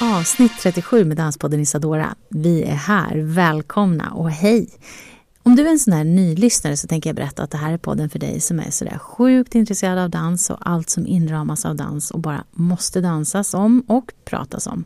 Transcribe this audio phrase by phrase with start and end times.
[0.00, 2.14] Avsnitt 37 med Danspodden Isadora.
[2.28, 4.68] Vi är här, välkomna och hej!
[5.42, 7.78] Om du är en sån här nylyssnare så tänker jag berätta att det här är
[7.78, 11.76] podden för dig som är sådär sjukt intresserad av dans och allt som inramas av
[11.76, 14.84] dans och bara måste dansas om och pratas om.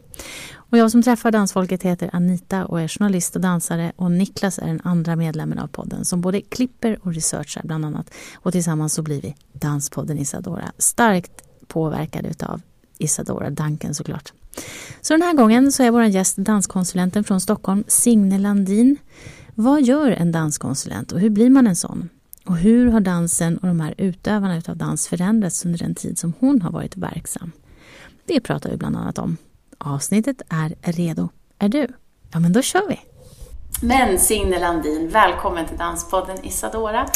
[0.54, 4.66] Och jag som träffar dansfolket heter Anita och är journalist och dansare och Niklas är
[4.66, 8.10] den andra medlemmen av podden som både klipper och researchar bland annat.
[8.34, 11.32] Och tillsammans så blir vi Danspodden Isadora, starkt
[11.66, 12.60] påverkade utav
[12.98, 14.32] Isadora Duncan såklart.
[15.00, 18.96] Så den här gången så är vår gäst danskonsulenten från Stockholm, Signe Landin.
[19.54, 22.08] Vad gör en danskonsulent och hur blir man en sån?
[22.44, 26.32] Och hur har dansen och de här utövarna utav dans förändrats under den tid som
[26.38, 27.52] hon har varit verksam?
[28.26, 29.36] Det pratar vi bland annat om.
[29.78, 31.28] Avsnittet är redo.
[31.58, 31.88] Är du?
[32.32, 33.00] Ja, men då kör vi!
[33.82, 37.06] Men Signe Landin, välkommen till Danspodden Isadora.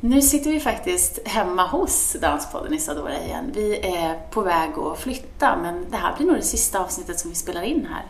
[0.00, 3.50] Nu sitter vi faktiskt hemma hos Danspodden Isadora igen.
[3.54, 7.30] Vi är på väg att flytta, men det här blir nog det sista avsnittet som
[7.30, 8.04] vi spelar in här.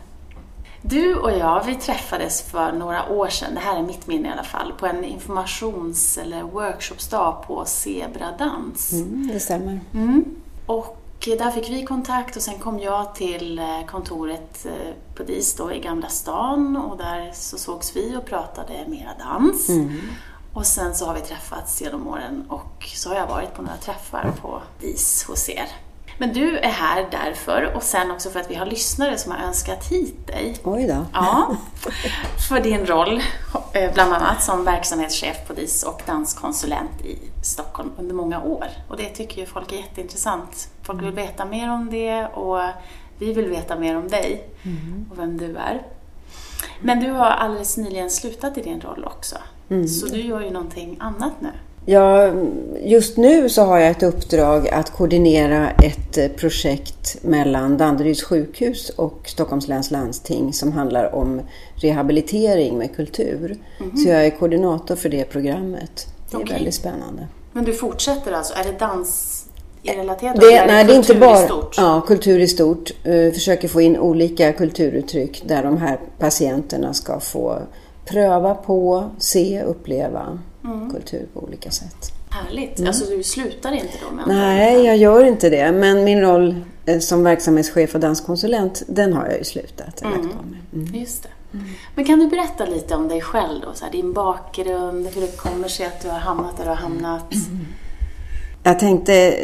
[0.83, 4.33] Du och jag, vi träffades för några år sedan, det här är mitt minne i
[4.33, 8.93] alla fall, på en informations eller workshopsdag på Zebradans.
[8.93, 9.81] Mm, det stämmer.
[9.95, 10.25] Mm.
[10.67, 15.55] Och där fick vi kontakt och sen kom jag till eh, kontoret eh, på DIS
[15.55, 19.69] då i Gamla stan och där så sågs vi och pratade mera dans.
[19.69, 20.01] Mm.
[20.53, 23.77] Och sen så har vi träffats genom åren och så har jag varit på några
[23.77, 25.69] träffar på DIS hos er.
[26.19, 29.39] Men du är här därför och sen också för att vi har lyssnare som har
[29.39, 30.57] önskat hit dig.
[30.65, 31.07] Oj då.
[31.13, 31.57] Ja,
[32.49, 33.23] för din roll,
[33.73, 38.67] eh, bland annat som verksamhetschef på DIS och danskonsulent i Stockholm under många år.
[38.89, 40.69] Och det tycker ju folk är jätteintressant.
[40.83, 42.59] Folk vill veta mer om det och
[43.19, 45.07] vi vill veta mer om dig mm.
[45.11, 45.83] och vem du är.
[46.81, 49.37] Men du har alldeles nyligen slutat i din roll också.
[49.73, 49.89] Mm.
[49.89, 51.49] Så du gör ju någonting annat nu.
[51.87, 52.33] Ja,
[52.83, 58.91] just nu så har jag ett uppdrag att koordinera ett eh, projekt mellan Danderyds sjukhus
[58.91, 61.41] och Stockholms läns landsting som handlar om
[61.75, 63.57] rehabilitering med kultur.
[63.81, 63.97] Mm.
[63.97, 66.07] Så jag är koordinator för det programmet.
[66.31, 66.55] Det är okay.
[66.55, 67.29] väldigt spännande.
[67.53, 68.55] Men du fortsätter alltså?
[68.55, 69.45] Är det dans
[69.83, 70.41] relaterat?
[70.41, 71.75] Det, eller nej, det är inte bara i stort?
[71.77, 72.91] Ja, kultur i stort.
[73.07, 77.59] Uh, försöker få in olika kulturuttryck där de här patienterna ska få
[78.05, 80.91] pröva på, se, uppleva mm.
[80.91, 82.13] kultur på olika sätt.
[82.31, 82.79] Härligt.
[82.79, 82.89] Mm.
[82.89, 84.17] Alltså du slutar inte då?
[84.17, 85.73] Med Nej, jag gör inte det.
[85.73, 90.03] Men min roll eh, som verksamhetschef och danskonsulent, den har jag ju slutat.
[90.03, 90.31] Mm.
[90.73, 90.95] Mm.
[90.95, 91.29] Just det.
[91.53, 91.67] Mm.
[91.95, 93.75] Men kan du berätta lite om dig själv då?
[93.75, 96.77] Så här, din bakgrund, hur det kommer sig att du har hamnat där du har
[96.77, 97.35] hamnat?
[98.65, 99.35] Jag tänkte,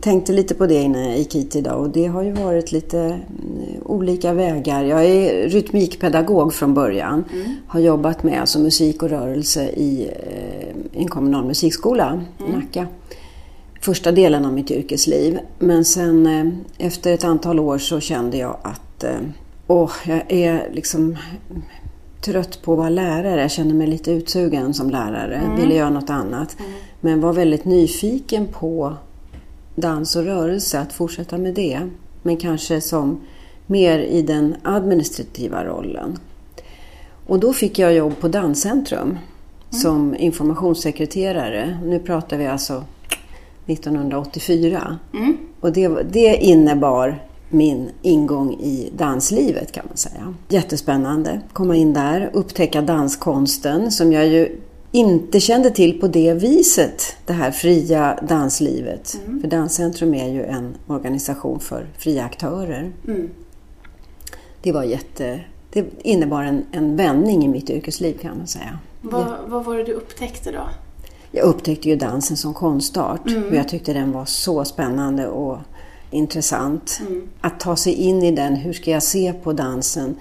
[0.00, 2.98] tänkte lite på det innan jag gick hit idag och det har ju varit lite
[2.98, 3.20] mm,
[3.84, 4.84] olika vägar.
[4.84, 7.24] Jag är rytmikpedagog från början.
[7.32, 7.56] Mm.
[7.66, 12.60] Har jobbat med alltså musik och rörelse i eh, en kommunal musikskola i mm.
[12.60, 12.86] Nacka.
[13.80, 15.38] Första delen av mitt yrkesliv.
[15.58, 19.10] Men sen eh, efter ett antal år så kände jag att eh,
[19.66, 21.16] åh, jag är liksom
[22.20, 23.40] trött på att vara lärare.
[23.40, 25.36] Jag kände mig lite utsugen som lärare.
[25.36, 25.56] Mm.
[25.56, 26.56] Ville göra något annat.
[26.58, 26.72] Mm.
[27.00, 28.94] Men var väldigt nyfiken på
[29.74, 31.80] dans och rörelse, att fortsätta med det.
[32.22, 33.20] Men kanske som
[33.66, 36.18] mer i den administrativa rollen.
[37.26, 39.18] Och då fick jag jobb på Danscentrum mm.
[39.70, 41.78] som informationssekreterare.
[41.84, 42.84] Nu pratar vi alltså
[43.66, 44.98] 1984.
[45.14, 45.36] Mm.
[45.60, 50.34] Och det, det innebar min ingång i danslivet kan man säga.
[50.48, 51.40] Jättespännande.
[51.52, 54.60] Komma in där, upptäcka danskonsten som jag ju
[54.92, 59.18] inte kände till på det viset, det här fria danslivet.
[59.26, 59.40] Mm.
[59.40, 62.92] För Danscentrum är ju en organisation för fria aktörer.
[63.06, 63.30] Mm.
[64.62, 65.40] Det var jätte...
[65.70, 68.78] Det innebar en, en vändning i mitt yrkesliv kan man säga.
[69.00, 70.68] Vad, vad var det du upptäckte då?
[71.30, 73.48] Jag upptäckte ju dansen som konstart mm.
[73.48, 75.58] och jag tyckte den var så spännande och
[76.10, 77.00] intressant.
[77.00, 77.28] Mm.
[77.40, 80.16] Att ta sig in i den, hur ska jag se på dansen?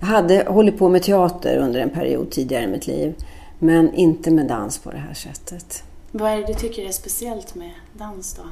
[0.00, 3.14] Jag hade hållit på med teater under en period tidigare i mitt liv.
[3.58, 5.82] Men inte med dans på det här sättet.
[6.12, 8.42] Vad är det du tycker är speciellt med dans då?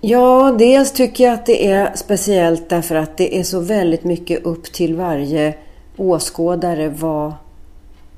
[0.00, 4.44] Ja, dels tycker jag att det är speciellt därför att det är så väldigt mycket
[4.44, 5.54] upp till varje
[5.96, 7.32] åskådare vad,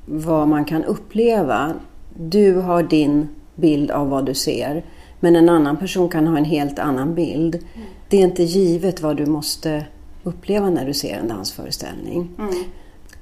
[0.05, 1.73] vad man kan uppleva.
[2.13, 4.83] Du har din bild av vad du ser,
[5.19, 7.55] men en annan person kan ha en helt annan bild.
[7.55, 7.87] Mm.
[8.15, 9.85] Det är inte givet vad du måste
[10.23, 12.29] uppleva när du ser en dansföreställning.
[12.39, 12.53] Mm.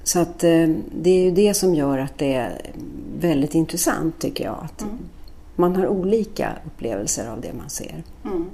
[0.04, 0.68] Så att eh,
[1.02, 2.62] det är ju det som gör att det är
[3.20, 4.58] väldigt intressant tycker jag.
[4.64, 4.98] Att Mm.
[5.56, 8.04] Man har olika upplevelser av det man ser.
[8.26, 8.50] Mm.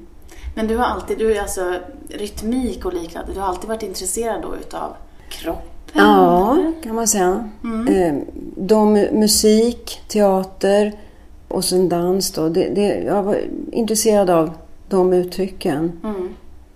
[0.56, 1.76] Men du har alltid, du är alltså
[2.10, 4.94] rytmik och liknande, du har alltid varit intresserad då utav
[5.30, 5.64] kroppen?
[5.94, 7.50] Ja, kan man säga.
[7.64, 7.88] Mm.
[7.88, 8.24] Eh,
[8.56, 11.00] De, musik, teater
[11.48, 12.50] och sen dans då.
[12.50, 13.38] Det, det, jag var
[13.72, 14.52] intresserad av
[14.90, 15.92] de uttrycken.
[16.04, 16.30] Mm.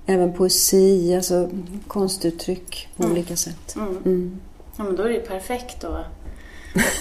[0.06, 1.50] Även poesi, alltså
[1.88, 3.76] konstuttryck på olika sätt.
[3.76, 3.98] Mm.
[4.06, 4.40] Mm.
[4.78, 6.06] Ja, men då är det ju perfekt att,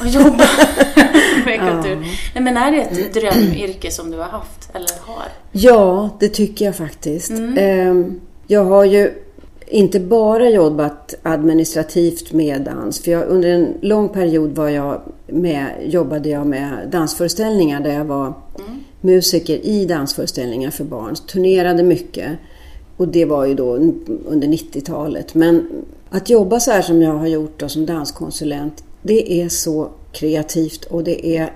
[0.03, 0.31] att jobba
[1.45, 1.97] med kultur.
[2.35, 5.25] Nej, men är det ett drömyrke som du har haft eller har?
[5.53, 7.31] Ja, det tycker jag faktiskt.
[7.31, 7.59] Mm.
[7.59, 8.13] Eh,
[8.47, 9.15] Jag har ju
[9.67, 13.01] inte bara jobbat administrativt med dans.
[13.03, 18.05] För jag, under en lång period var jag med, jobbade jag med dansföreställningar där jag
[18.05, 18.27] var
[18.59, 18.81] Mm.
[19.03, 21.15] Musiker i dansföreställningar för barn.
[21.15, 22.31] Turnerade mycket.
[22.97, 23.75] Och det var ju då
[24.27, 25.35] under 90-talet.
[25.35, 25.69] Men
[26.11, 30.85] att jobba så här som jag har gjort då, som danskonsulent, det är så kreativt
[30.85, 31.53] och det är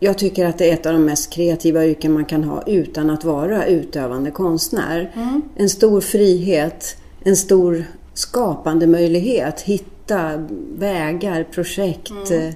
[0.00, 3.10] jag tycker att det är ett av de mest kreativa yrken man kan ha utan
[3.10, 5.12] att vara utövande konstnär.
[5.56, 7.84] En stor frihet, en stor
[8.14, 10.46] skapande möjlighet, hitta
[10.78, 12.50] vägar, projekt, eh,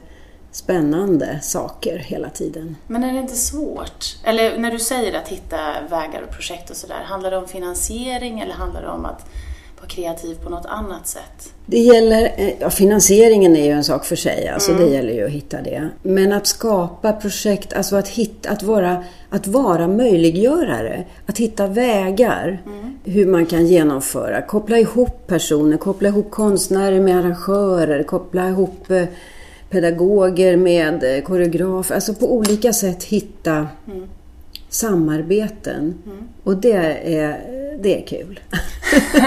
[0.59, 2.77] spännande saker hela tiden.
[2.87, 4.17] Men är det inte svårt?
[4.25, 5.57] Eller när du säger att hitta
[5.91, 9.27] vägar och projekt och sådär, handlar det om finansiering eller handlar det om att
[9.79, 11.53] vara kreativ på något annat sätt?
[11.67, 15.25] Det gäller, eh, ja, finansieringen är ju en sak för sig, alltså det gäller ju
[15.25, 15.89] att hitta det.
[16.03, 22.63] Men att skapa projekt, alltså att, hitta, att, vara, att vara möjliggörare, att hitta vägar
[23.05, 29.05] hur man kan genomföra, koppla ihop personer, koppla ihop konstnärer med arrangörer, koppla ihop eh,
[29.71, 33.69] pedagoger med eh, koreografer, alltså på olika sätt hitta
[34.69, 35.95] samarbeten.
[36.45, 37.41] Och det är,
[37.83, 38.41] det är kul.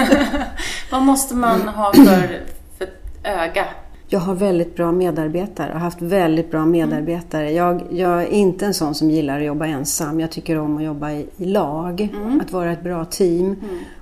[0.90, 2.40] Vad måste man ha för,
[2.78, 2.88] för
[3.24, 3.66] öga?
[4.08, 7.52] Jag har väldigt bra medarbetare, har haft väldigt bra medarbetare.
[7.52, 10.20] Jag, jag är inte en sån som gillar att jobba ensam.
[10.20, 12.08] Jag tycker om att jobba i, i lag,
[12.42, 13.56] att vara ett bra team.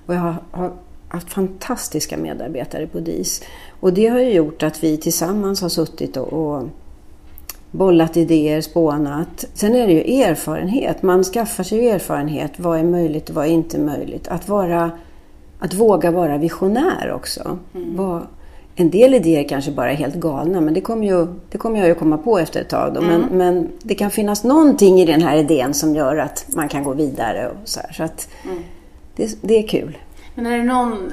[0.06, 0.72] Och jag har, har
[1.10, 3.42] haft fantastiska medarbetare på DIS.
[3.80, 6.62] Och det har ju gjort att vi tillsammans har suttit och, och
[7.70, 9.44] bollat idéer, spånat.
[9.54, 11.02] Sen är det ju erfarenhet.
[11.02, 12.52] Man skaffar sig ju erfarenhet.
[12.56, 14.28] Vad är möjligt och vad är inte möjligt?
[14.28, 14.90] Att, vara,
[15.58, 17.58] att våga vara visionär också.
[17.96, 18.26] Vad-
[18.74, 21.88] en del idéer kanske bara är helt galna, men det kommer, ju, det kommer jag
[21.88, 22.94] ju komma på efter ett tag.
[22.94, 23.00] Då.
[23.00, 26.84] Men, men det kan finnas någonting i den här idén som gör att man kan
[26.84, 27.48] gå vidare.
[27.48, 27.92] Och så här.
[27.92, 28.28] så att
[29.16, 29.98] det, det är kul.
[30.34, 31.12] Men är det någon,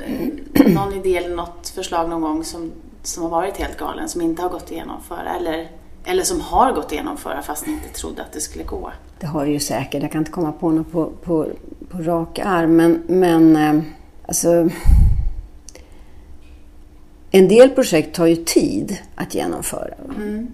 [0.73, 2.71] någon idé eller något förslag någon gång som,
[3.03, 5.35] som har varit helt galen, som inte har gått att genomföra?
[5.39, 5.71] Eller,
[6.05, 8.91] eller som har gått att genomföra fast ni inte trodde att det skulle gå?
[9.19, 10.01] Det har det ju säkert.
[10.01, 11.47] Jag kan inte komma på något på, på,
[11.89, 12.75] på rak arm.
[12.75, 13.83] Men, men eh,
[14.27, 14.69] alltså...
[17.31, 19.93] En del projekt tar ju tid att genomföra.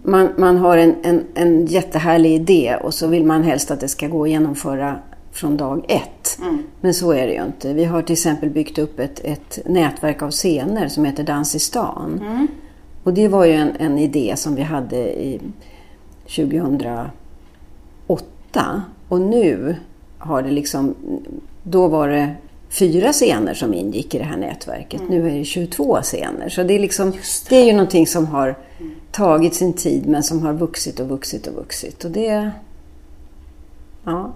[0.04, 3.88] Man, man har en, en, en jättehärlig idé och så vill man helst att det
[3.88, 5.00] ska gå att genomföra
[5.33, 6.39] från dag ett.
[6.81, 7.74] Men så är det ju inte.
[7.74, 11.59] Vi har till exempel byggt upp ett, ett nätverk av scener som heter Dans i
[11.59, 12.47] stan.
[13.03, 15.40] Och det var ju en, en idé som vi hade i
[16.23, 17.11] 2008.
[19.09, 19.75] Och nu
[20.18, 20.95] har det liksom...
[21.63, 22.35] Då var det
[22.69, 25.02] fyra scener som ingick i det här nätverket.
[25.09, 26.49] Nu är det 22 scener.
[26.49, 27.13] Så det är, liksom,
[27.49, 27.56] det.
[27.56, 28.56] är ju någonting som har
[29.11, 32.04] tagit sin tid men som har vuxit och vuxit och vuxit.
[32.04, 32.52] Och det...
[34.04, 34.33] Ja.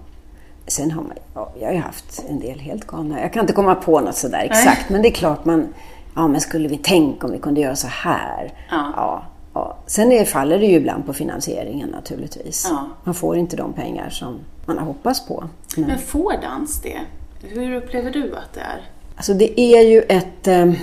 [0.68, 1.14] Sen har man...
[1.34, 3.22] Ja, jag har ju haft en del helt galna...
[3.22, 4.90] Jag kan inte komma på något sådär exakt.
[4.90, 5.68] Men det är klart man...
[6.16, 8.54] Ja, men skulle vi tänka om vi kunde göra så här?
[8.70, 8.94] Ja.
[8.96, 9.78] Ja, ja.
[9.86, 12.68] Sen är, faller det ju ibland på finansieringen naturligtvis.
[12.70, 12.88] Ja.
[13.04, 15.44] Man får inte de pengar som man har hoppats på.
[15.78, 17.00] Men, Men får dans det?
[17.42, 18.82] Hur upplever du att det är?
[19.18, 20.74] alltså det är ju ett eh,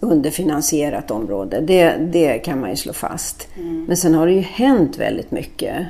[0.00, 1.60] underfinansierat område.
[1.60, 3.48] Det, det kan man ju slå fast.
[3.86, 5.86] Men sen har det ju hänt väldigt mycket.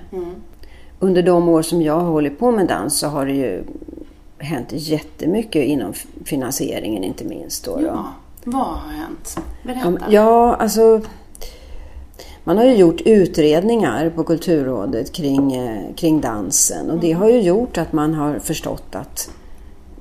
[1.02, 3.64] Under de år som jag har hållit på med dans så har det ju
[4.38, 5.92] hänt jättemycket inom
[6.24, 7.64] finansieringen inte minst.
[7.64, 7.86] Då, då.
[7.86, 8.04] Ja.
[8.44, 9.40] Vad har hänt?
[9.62, 10.12] Berätta.
[10.12, 11.00] Ja, alltså...
[12.44, 17.40] Man har ju gjort utredningar på Kulturrådet kring, eh, kring dansen och det har ju
[17.40, 19.30] gjort att man har förstått att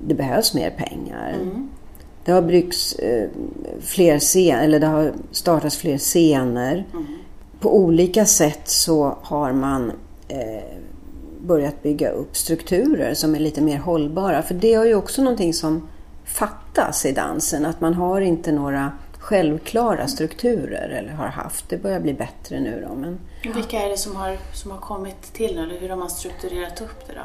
[0.07, 1.35] det behövs mer pengar.
[2.25, 3.29] Det har bryggts eh,
[3.79, 6.85] fler scener, eller det har startats fler scener.
[7.59, 9.91] På olika sätt så har man
[10.27, 10.70] eh,
[11.41, 14.41] börjat bygga upp strukturer som är lite mer hållbara.
[14.41, 15.87] För det är ju också någonting som
[16.25, 21.69] fattas i dansen, att man har inte några självklara strukturer eller har haft.
[21.69, 22.95] Det börjar bli bättre nu då.
[22.95, 23.19] Men,
[23.55, 25.63] Vilka är det som har, som har kommit till nu?
[25.63, 27.21] Eller hur har man strukturerat upp det då?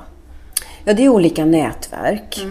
[0.85, 2.47] ja, det är olika nätverk.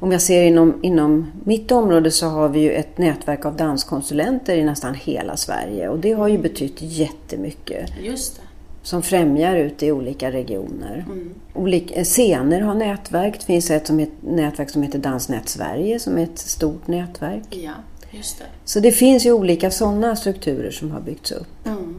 [0.00, 4.56] om jag ser inom, inom mitt område så har vi ju ett nätverk av danskonsulenter
[4.56, 7.90] i nästan hela Sverige och det har ju betytt jättemycket.
[8.02, 8.42] Just det.
[8.90, 11.04] Som främjar ute i olika regioner.
[11.06, 11.34] Mm.
[11.54, 13.38] Olika, scener har nätverk.
[13.38, 17.42] Det finns ett, som ett nätverk som heter Dansnät Sverige som är ett stort nätverk.
[17.50, 17.72] Ja,
[18.10, 18.44] just det.
[18.64, 21.66] Så det finns ju olika sådana strukturer som har byggts upp.
[21.66, 21.94] Mm.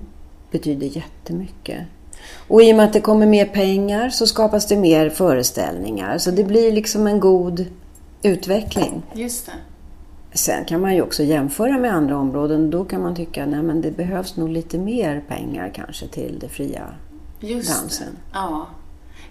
[0.52, 1.82] betyder jättemycket.
[2.48, 6.18] Och i och med att det kommer mer pengar så skapas det mer föreställningar.
[6.18, 7.66] Så det blir liksom en god
[8.24, 9.02] utveckling.
[9.14, 9.52] Just det.
[10.34, 12.70] Sen kan man ju också jämföra med andra områden.
[12.70, 16.84] Då kan man tycka att det behövs nog lite mer pengar kanske till det fria
[17.40, 18.08] Just dansen.
[18.08, 18.38] Det.
[18.38, 18.68] Ja.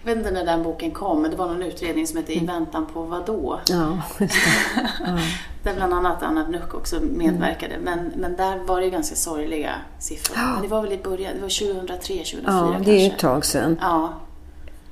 [0.03, 2.45] Jag vet inte när den boken kom, men det var någon utredning som hette I
[2.45, 3.59] väntan på vadå?
[3.69, 4.89] Ja, just det.
[5.05, 5.19] Ja.
[5.63, 7.73] Där bland annat Anna Bnuck också medverkade.
[7.83, 10.37] Men, men där var det ju ganska sorgliga siffror.
[10.37, 10.53] Ja.
[10.53, 12.91] Men det var väl i början, det var 2003, 2004 ja, kanske?
[12.91, 13.77] det är ett tag sedan.
[13.81, 14.13] Ja,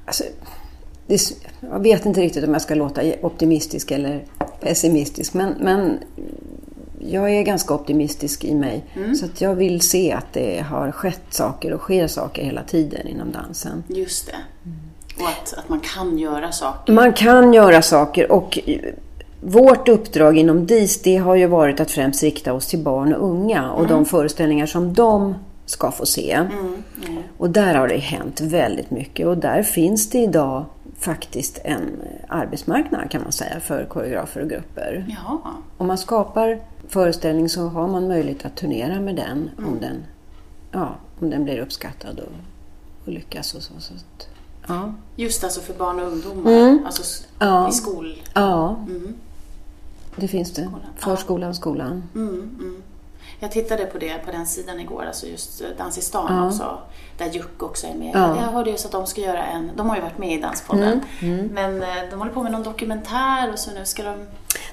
[0.10, 0.24] Alltså,
[1.08, 1.22] det,
[1.60, 4.26] jag vet inte riktigt om jag ska låta optimistisk eller
[4.62, 6.00] pessimistisk, men, men
[7.00, 8.86] jag är ganska optimistisk i mig.
[9.20, 13.08] Så att jag vill se att det har skett saker och sker saker hela tiden
[13.08, 13.84] inom dansen.
[13.88, 14.36] just det.
[15.24, 16.94] Och att, att man kan göra saker.
[16.94, 18.60] Man kan göra saker och
[19.42, 23.30] vårt uppdrag inom DIS det har ju varit att främst rikta oss till barn och
[23.30, 25.36] unga och de föreställningar som de
[25.70, 26.48] ska få se.
[27.38, 30.66] Och där har det hänt väldigt mycket och där finns det idag
[31.00, 35.06] faktiskt en arbetsmarknad kan man säga för koreografer och grupper.
[35.10, 35.38] Jaha.
[35.78, 39.96] Om man skapar föreställning så har man möjlighet att turnera med den om den,
[40.72, 42.32] ja, om den blir uppskattad och,
[43.06, 43.74] och lyckas och så.
[43.80, 44.28] så att,
[44.68, 44.94] ja.
[45.16, 46.80] Just alltså för barn och ungdomar.
[46.86, 47.70] Alltså s- Ja.
[47.70, 48.22] i skol...
[48.34, 49.14] ja, Mm.
[50.16, 50.70] det finns det.
[50.98, 52.04] Förskolan, skolan.
[53.30, 53.40] Mm, mm.
[53.40, 56.48] Jag tittade på det på den sidan igår, alltså just eh, Dans i stan Ja.
[56.48, 56.78] också.
[57.18, 58.12] Där Juck också är med.
[58.14, 58.26] Ja.
[58.26, 60.42] Mm, Jag hörde just att de ska göra en, de har ju varit med i
[60.42, 61.02] Danspodden.
[61.52, 64.16] Men eh, de håller på med någon dokumentär och så nu ska de...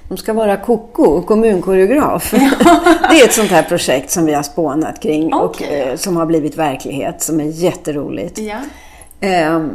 [0.09, 2.31] De ska vara koko, kommunkoreograf.
[3.11, 5.81] det är ett sånt här projekt som vi har spånat kring och Okej.
[5.81, 8.39] eh, som har blivit verklighet, som är jätteroligt.
[8.39, 8.57] Ja.
[9.21, 9.73] Ehm,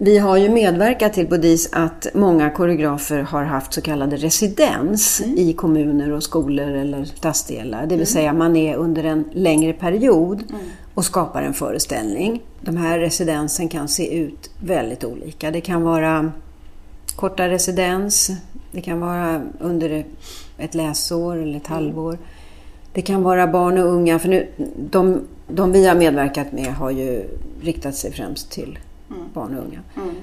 [0.00, 5.20] vi har ju medverkat till på DIS att många koreografer har haft så kallade residens
[5.20, 7.86] i kommuner och skolor eller stadsdelar.
[7.86, 10.42] Det vill säga man är under en längre period
[10.94, 12.42] och skapar en föreställning.
[12.60, 15.50] De här residensen kan se ut väldigt olika.
[15.50, 16.32] Det kan vara
[17.16, 18.30] korta residens,
[18.72, 20.04] det kan vara under
[20.58, 22.18] ett läsår eller ett halvår.
[22.92, 24.48] Det kan vara barn och unga, för nu,
[24.90, 27.24] de, de vi har medverkat med har ju
[27.60, 28.78] riktat sig främst till
[29.34, 29.80] barn och unga.
[29.96, 30.14] Mm.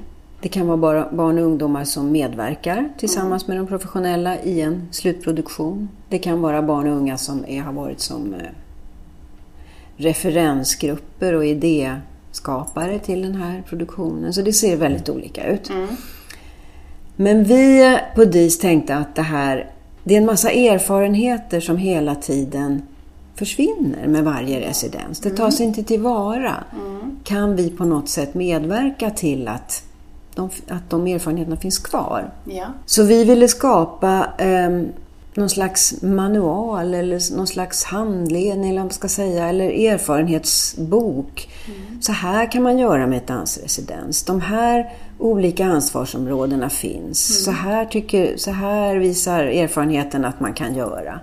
[0.41, 4.87] Det kan vara bara barn och ungdomar som medverkar tillsammans med de professionella i en
[4.91, 5.89] slutproduktion.
[6.09, 8.39] Det kan vara barn och unga som är, har varit som eh,
[9.97, 14.33] referensgrupper och idéskapare till den här produktionen.
[14.33, 15.71] Så det ser väldigt olika ut.
[17.15, 19.71] Men vi på DIS tänkte att det här,
[20.03, 22.81] det är en massa erfarenheter som hela tiden
[23.35, 25.19] försvinner med varje residens.
[25.19, 26.63] Det tas inte tillvara.
[27.23, 29.83] Kan vi på något sätt medverka till att
[30.35, 32.31] de, att de erfarenheterna finns kvar?
[32.45, 32.65] Ja.
[32.85, 34.69] Så vi ville skapa eh,
[35.33, 41.49] någon slags manual eller någon slags handledning eller vad man ska säga, eller erfarenhetsbok.
[42.01, 44.23] Så här kan man göra med ett dansresidens.
[44.23, 47.43] De här olika ansvarsområdena finns.
[47.43, 51.19] Så, här tycker, så här visar erfarenheten att man kan göra.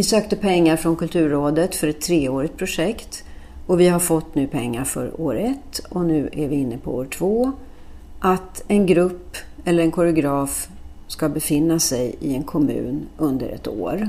[0.00, 3.24] Vi sökte pengar från Kulturrådet för ett treårigt projekt
[3.66, 6.94] och vi har fått nu pengar för år ett och nu är vi inne på
[6.94, 7.52] år två.
[8.20, 10.68] Att en grupp eller en koreograf
[11.06, 14.08] ska befinna sig i en kommun under ett år.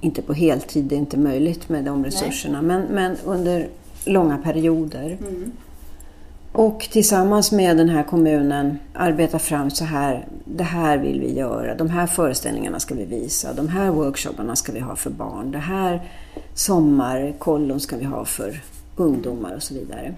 [0.00, 3.68] Inte på heltid, det är inte möjligt med de resurserna, men, men under
[4.04, 5.18] långa perioder.
[6.52, 11.74] Och tillsammans med den här kommunen arbeta fram så här, det här vill vi göra,
[11.74, 15.58] de här föreställningarna ska vi visa, de här workshopparna ska vi ha för barn, det
[15.58, 16.02] här
[16.54, 18.60] sommarkollon ska vi ha för
[18.96, 20.14] ungdomar och så vidare.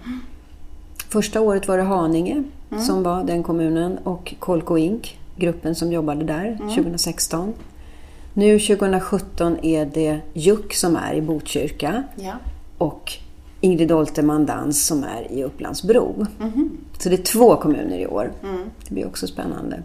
[1.09, 2.43] Första året var det Haninge
[2.79, 7.53] som var den kommunen och Kolko Ink, gruppen som jobbade där 2016.
[8.33, 12.33] Nu 2017 är det Juck som är i Botkyrka Ja.
[12.77, 13.13] och
[13.61, 16.25] Ingrid Olterman Dans som är i Upplandsbro.
[16.99, 18.31] Så det är två kommuner i år.
[18.87, 19.83] Det blir också spännande.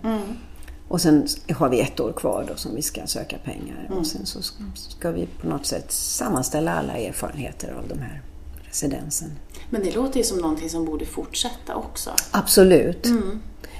[0.89, 3.91] Och sen har vi ett år kvar då som vi ska söka pengar.
[3.99, 4.39] Och sen så
[4.75, 8.23] ska vi på något sätt sammanställa alla erfarenheter av de här
[8.69, 9.31] residensen.
[9.71, 12.11] Men det låter ju som någonting som borde fortsätta också.
[12.31, 13.07] Absolut.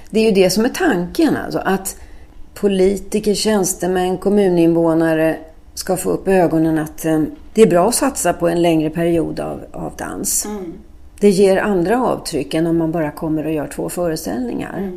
[0.09, 1.59] Det är ju det som är tanken alltså.
[1.59, 1.95] Att
[2.53, 5.39] politiker, tjänstemän, kommuninvånare
[5.73, 7.23] ska få upp ögonen att eh,
[7.53, 10.47] det är bra att satsa på en längre period av, av dans.
[11.19, 14.91] Det ger andra avtryck än om man bara kommer och gör två föreställningar.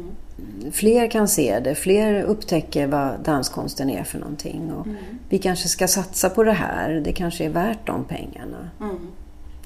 [0.72, 4.72] fler kan se det, fler upptäcker vad danskonsten är för någonting.
[4.72, 4.96] Och Mm.
[5.28, 8.70] Vi kanske ska satsa på det här, det kanske är värt de pengarna.
[8.80, 8.96] Mm.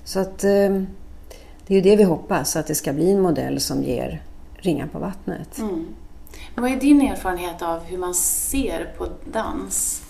[0.04, 0.82] Så att eh,
[1.66, 4.22] det är ju det vi hoppas, att det ska bli en modell som ger
[4.56, 5.58] ringar på vattnet.
[5.58, 5.86] Mm.
[6.54, 10.02] Men vad är din erfarenhet av hur man ser på dans?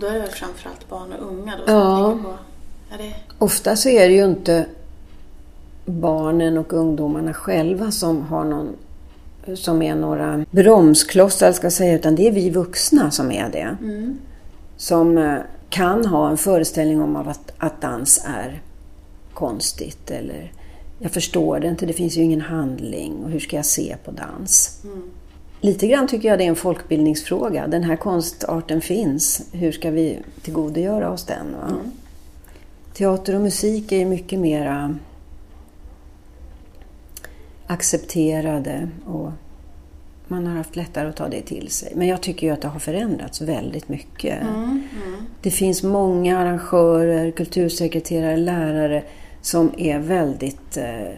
[0.00, 2.18] Då är det väl framförallt barn och unga då som Ja.
[2.22, 2.34] på.
[2.94, 3.14] Är det...
[3.38, 4.66] Ofta så är det ju inte
[5.84, 8.76] barnen och ungdomarna själva som har någon
[9.54, 13.76] som är några bromsklossar ska jag säga, utan det är vi vuxna som är det.
[13.80, 14.18] Mm.
[14.76, 15.38] Som eh,
[15.70, 18.62] kan ha en föreställning om att, att dans är
[19.34, 20.52] konstigt eller
[20.98, 24.10] jag förstår det inte, det finns ju ingen handling och hur ska jag se på
[24.10, 24.80] dans?
[24.84, 25.02] Mm.
[25.60, 27.66] Lite grann tycker jag det är en folkbildningsfråga.
[27.66, 31.54] Den här konstarten finns, hur ska vi tillgodogöra oss den?
[31.68, 31.90] Mm.
[32.94, 34.98] Teater och musik är ju mycket mera
[37.66, 39.30] accepterade och
[40.28, 41.92] man har haft lättare att ta det till sig.
[41.96, 44.42] Men jag tycker ju att det har förändrats väldigt mycket.
[44.42, 44.64] Mm.
[44.64, 45.26] Mm.
[45.42, 49.02] Det finns många arrangörer, kultursekreterare, lärare
[49.40, 51.08] som är väldigt eh,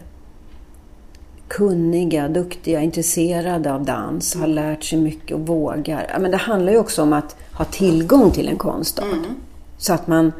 [1.57, 6.07] kunniga, duktiga, intresserade av dans, har lärt sig mycket och vågar.
[6.13, 9.13] Ja, men det handlar ju också om att ha tillgång till en konstart.
[9.13, 9.35] Mm.
[9.77, 10.33] Så att man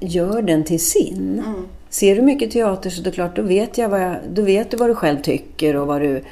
[0.00, 1.42] gör den till sin.
[1.46, 1.66] Mm.
[1.90, 4.70] Ser du mycket teater så det är klart, då vet, jag vad jag, då vet
[4.70, 6.24] du vad du själv tycker och vad du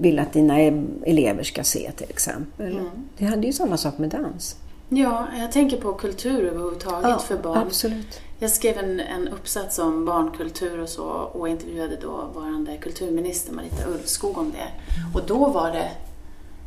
[0.00, 2.72] vill att dina e- elever ska se till exempel.
[2.72, 2.86] Mm.
[3.18, 4.56] Det hade ju samma sak med dans.
[4.88, 7.58] Ja, jag tänker på kultur överhuvudtaget för barn.
[7.58, 8.20] Absolut.
[8.38, 14.38] Jag skrev en, en uppsats om barnkultur och så och intervjuade dåvarande kulturminister Marita Ulvskog
[14.38, 14.68] om det.
[15.14, 15.90] Och då var det,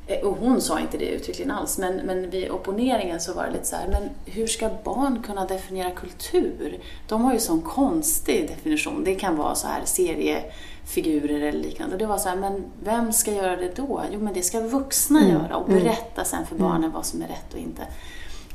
[0.08, 3.52] eh, och hon sa inte det uttryckligen alls, men, men vid opponeringen så var det
[3.52, 6.80] lite så här, men hur ska barn kunna definiera kultur?
[7.08, 9.03] De har ju sån konstig definition.
[9.03, 11.96] Det kan vara så här seriefigurer eller liknande.
[11.96, 14.01] Och det var så här, men vem ska göra det då?
[14.12, 17.53] Jo, men det ska vuxna göra och berätta sen för barnen vad som är rätt
[17.53, 17.82] och inte.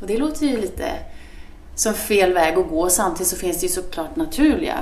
[0.01, 0.93] Och det låter ju lite
[1.75, 2.89] som fel väg att gå.
[2.89, 4.79] Samtidigt så finns det ju såklart naturliga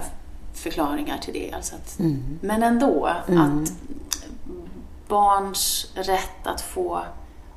[0.54, 1.52] förklaringar till det.
[1.52, 1.98] Alltså att,
[2.40, 3.72] Men ändå, att
[5.08, 7.02] barns rätt att få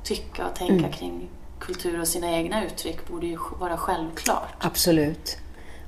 [0.02, 4.54] tycka och tänka kring kultur och sina egna uttryck borde ju vara självklart.
[4.58, 5.36] Absolut.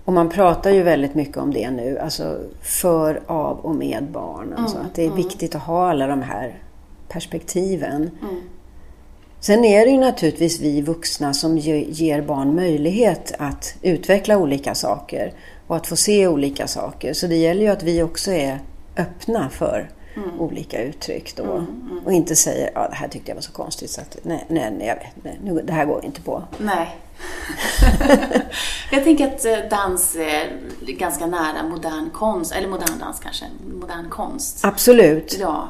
[0.04, 4.54] Och man pratar ju väldigt mycket om det nu, alltså för, av och med barn.
[4.56, 6.62] Alltså att det är viktigt att ha alla de här
[7.08, 8.10] perspektiven.
[9.38, 9.62] Mm.
[9.62, 14.74] Sen är det ju naturligtvis vi vuxna som ge- ger barn möjlighet att utveckla olika
[14.74, 15.32] saker
[15.66, 17.12] och att få se olika saker.
[17.12, 18.58] Så det gäller ju att vi också är
[18.96, 19.90] öppna för
[20.38, 21.64] olika uttryck då.
[22.04, 24.70] Och inte säger ja det här tyckte jag var så konstigt så att nej, nej,
[24.78, 26.42] nej jag vet, nej, nu, det här går inte på.
[26.58, 26.96] Nej.
[28.92, 30.50] jag tänker att eh, dans är
[30.98, 33.44] ganska nära modern konst, eller modern dans kanske,
[33.80, 34.64] modern konst.
[34.64, 35.36] Absolut.
[35.40, 35.68] Ja,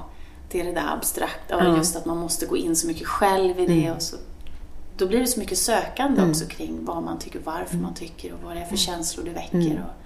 [0.54, 1.76] är det där abstrakta och Ja.
[1.76, 3.90] just att man måste gå in så mycket själv i det.
[3.90, 4.16] Och så,
[4.96, 8.38] då blir det så mycket sökande också kring vad man tycker, varför man tycker och
[8.44, 9.84] vad det är för känslor det väcker.
[9.84, 10.04] Och,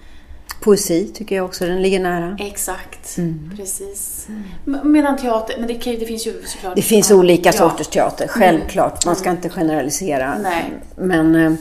[0.61, 2.37] Poesi tycker jag också, den ligger nära.
[2.41, 3.19] Exakt,
[3.57, 4.27] precis.
[4.67, 6.77] M- Medan teater, men det, kan, det finns ju såklart...
[6.77, 7.53] Det finns olika ja.
[7.53, 9.07] sorters teater, självklart.
[9.07, 10.39] Man ska inte generalisera.
[10.43, 10.73] Nej.
[10.97, 11.53] Men eh,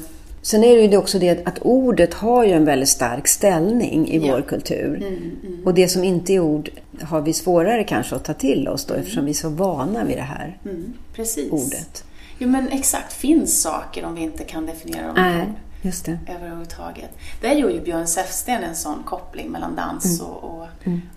[0.41, 4.17] sen är det ju också det att ordet har ju en väldigt stark ställning i
[4.27, 4.34] Ja.
[4.36, 5.17] vår kultur.
[5.65, 6.69] Och det som inte är ord
[7.01, 10.17] har vi svårare kanske att ta till oss då eftersom vi är så vana vid
[10.17, 11.51] det här Mm, precis.
[11.51, 12.04] ordet.
[12.39, 15.45] Jo men exakt, finns saker om vi inte kan definiera dem Nej,
[15.82, 16.19] just det.
[16.38, 17.10] överhuvudtaget.
[17.41, 20.32] Där gör ju Björn Säfsten en sån koppling mellan dans Mm.
[20.32, 20.67] och, och,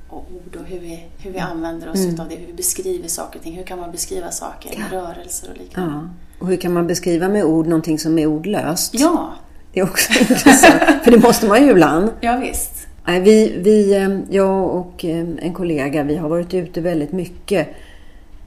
[0.08, 3.38] och ord och hur vi, hur vi använder oss utav det, hur vi beskriver saker
[3.38, 3.54] och ting.
[3.56, 5.94] Hur kan man beskriva saker med rörelser och liknande?
[5.94, 6.08] Ja.
[6.38, 8.94] Och hur kan man beskriva med ord någonting som är ordlöst?
[8.94, 9.34] Ja,
[9.72, 10.82] Det är också intressant.
[11.04, 12.10] För det måste man ju ibland.
[12.20, 12.86] ja visst.
[13.06, 17.68] Nej, vi, vi, eh, jag och eh, en kollega, vi har varit ute väldigt mycket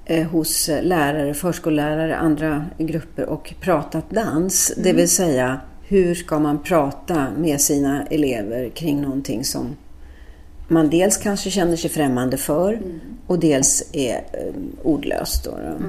[0.06, 4.74] eh, hos lärare, förskollärare, andra grupper och pratat dans.
[4.78, 9.76] Det vill säga, hur ska man prata med sina elever kring någonting som
[10.68, 12.80] man dels kanske känner sig främmande för
[13.28, 14.22] och dels är
[14.84, 15.44] ordlöst.
[15.44, 15.86] Då, då.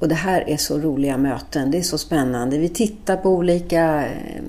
[0.00, 2.58] Och det här är så roliga möten, det är så spännande.
[2.58, 4.42] Vi tittar på olika eh,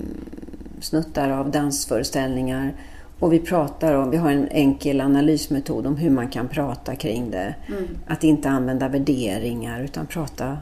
[0.80, 2.74] snuttar av dansföreställningar
[3.18, 7.30] och vi pratar om, vi har en enkel analysmetod om hur man kan prata kring
[7.30, 7.54] det.
[8.06, 10.58] Att inte använda värderingar utan prata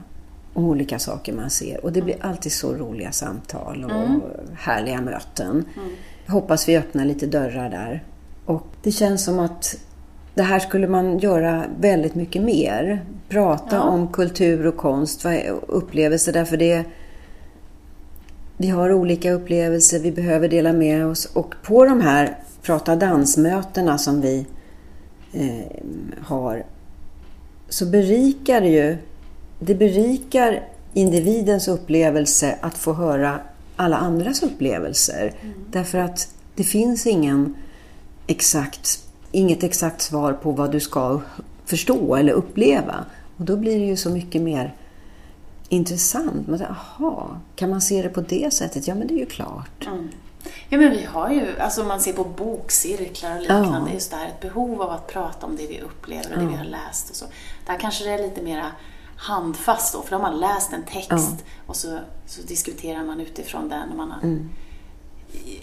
[0.53, 1.85] om olika saker man ser.
[1.85, 4.20] Och det blir alltid så roliga samtal och
[4.59, 5.64] härliga möten.
[6.26, 8.05] Jag hoppas vi öppnar lite dörrar där.
[8.44, 9.76] Och det känns som att
[10.35, 13.05] det här skulle man göra väldigt mycket mer.
[13.29, 13.83] Prata Ja.
[13.83, 15.27] om kultur och konst,
[15.66, 16.85] upplevelser, därför det
[18.57, 23.99] vi har olika upplevelser, vi behöver dela med oss och på de här prata dansmötena
[23.99, 24.47] som vi
[25.33, 25.83] eh,
[26.23, 26.64] har
[27.69, 28.97] så berikar det ju,
[29.59, 30.62] det berikar
[30.95, 33.40] individens upplevelse att få höra
[33.77, 35.33] alla andras upplevelser.
[35.71, 37.55] Därför att det finns ingen
[38.27, 38.99] exakt,
[39.33, 41.21] inget exakt svar på vad du ska
[41.64, 43.05] förstå eller uppleva.
[43.37, 44.75] Och då blir det ju så mycket mer
[45.69, 46.47] intressant.
[46.47, 48.88] Säger, aha, kan man se det på det sättet?
[48.88, 49.87] Ja, men det är ju klart.
[49.87, 50.09] Mm.
[50.69, 53.95] Ja, men vi har ju, alltså om man ser på bokcirklar och liknande, Ja.
[53.95, 56.55] just det här ett behov av att prata om det vi upplever och det vi
[56.57, 57.25] har läst och så.
[57.66, 58.66] Där kanske det är lite mera
[59.16, 61.27] handfast då, för då har man läst en text Ja.
[61.66, 63.90] och så, så diskuterar man utifrån den.
[63.90, 64.49] Och man har, Mm.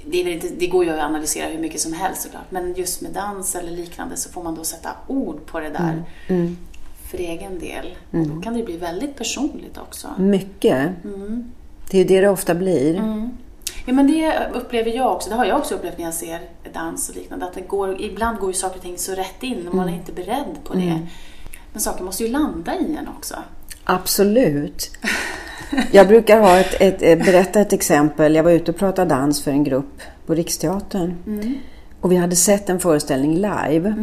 [0.06, 3.12] Det, inte, det går ju att analysera hur mycket som helst såklart, men just med
[3.12, 6.58] dans eller liknande så får man då sätta ord på det där Mm.
[7.12, 7.96] för egen del.
[8.12, 10.08] Och då kan det bli väldigt personligt också.
[10.18, 11.04] Mycket.
[11.04, 11.52] Mm.
[11.92, 12.96] Det är ju det det ofta blir.
[13.86, 15.30] Ja, men det upplever jag också.
[15.30, 16.40] Det har jag också upplevt när jag ser
[16.74, 17.46] dans och liknande.
[17.46, 19.94] Att det går, ibland går ju saker och ting så rätt in och man är
[19.94, 21.08] inte beredd på det.
[21.72, 23.36] Men saker måste ju landa i en också.
[23.84, 24.92] Absolut.
[25.92, 28.36] Jag brukar ha ett, ett, ett, berätta ett exempel.
[28.36, 31.16] Jag var ute och pratade dans för en grupp på Riksteatern.
[32.02, 33.96] Och vi hade sett en föreställning live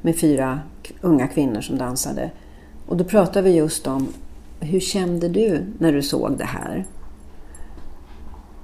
[0.00, 0.60] med fyra
[1.00, 2.30] unga kvinnor som dansade.
[2.86, 4.12] Och då pratade vi just om
[4.60, 6.84] hur kände du när du såg det här?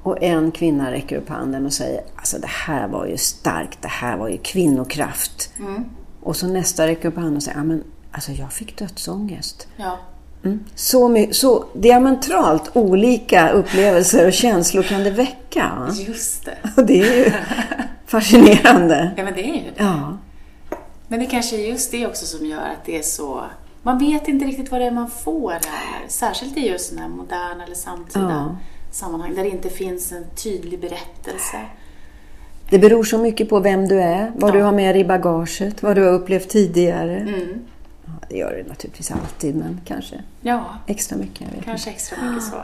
[0.03, 3.89] Och en kvinna räcker upp handen och säger alltså det här var ju starkt, det
[3.89, 5.53] här var ju kvinnokraft.
[6.23, 9.69] Och så nästa räcker upp handen och säger ja, men, alltså jag fick dödsångest.
[9.77, 9.99] Ja.
[10.45, 10.65] Mm.
[10.75, 15.73] Så, så diametralt olika upplevelser och känslor kan det väcka.
[16.07, 16.57] Just det.
[16.77, 17.33] Och det är ju
[18.07, 19.11] fascinerande.
[19.17, 19.73] Ja, men det är ju det.
[19.77, 20.19] Ja,
[21.09, 23.43] Men det kanske är just det också som gör att det är så...
[23.83, 26.09] Man vet inte riktigt vad det är man får här.
[26.09, 28.57] Särskilt i just sådana här moderna eller samtida Ja.
[28.93, 31.57] sammanhang där det inte finns en tydlig berättelse.
[32.71, 34.55] det beror så mycket på vem du är, vad Ja.
[34.55, 37.17] du har med dig i bagaget, vad du har upplevt tidigare.
[37.17, 37.59] Mm.
[38.29, 41.41] Det gör det naturligtvis alltid, men kanske Ja, extra mycket.
[41.41, 41.65] Jag vet inte.
[41.65, 42.57] kanske extra mycket så.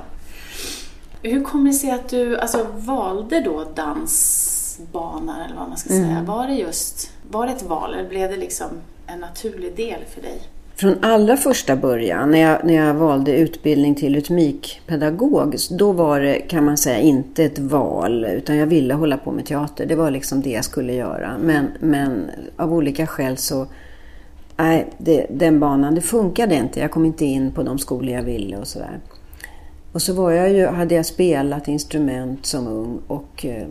[1.22, 6.22] Hur kommer det sig att du alltså, valde då dansbanan eller vad man ska säga?
[6.26, 8.68] Var det just var det ett val eller blev det liksom
[9.06, 10.42] en naturlig del för dig?
[10.76, 16.34] Från allra första början, när jag, när jag valde utbildning till rytmikpedagog, då var det,
[16.34, 19.86] kan man säga, inte ett val, utan jag ville hålla på med teater.
[19.86, 21.34] Det var liksom det jag skulle göra.
[21.40, 23.66] Men, men av olika skäl så,
[24.56, 26.80] nej, det, den banan, det funkade inte.
[26.80, 29.00] Jag kom inte in på de skolor jag ville och sådär.
[29.92, 33.66] Och så var jag ju, hade jag spelat instrument som ung och eh,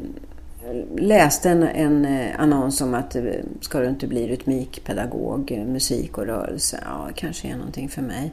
[0.98, 3.24] läste en, en eh, annons om att eh,
[3.62, 8.32] ska du inte bli rytmikpedagog, eh, musik och rörelse, ja kanske är någonting för mig.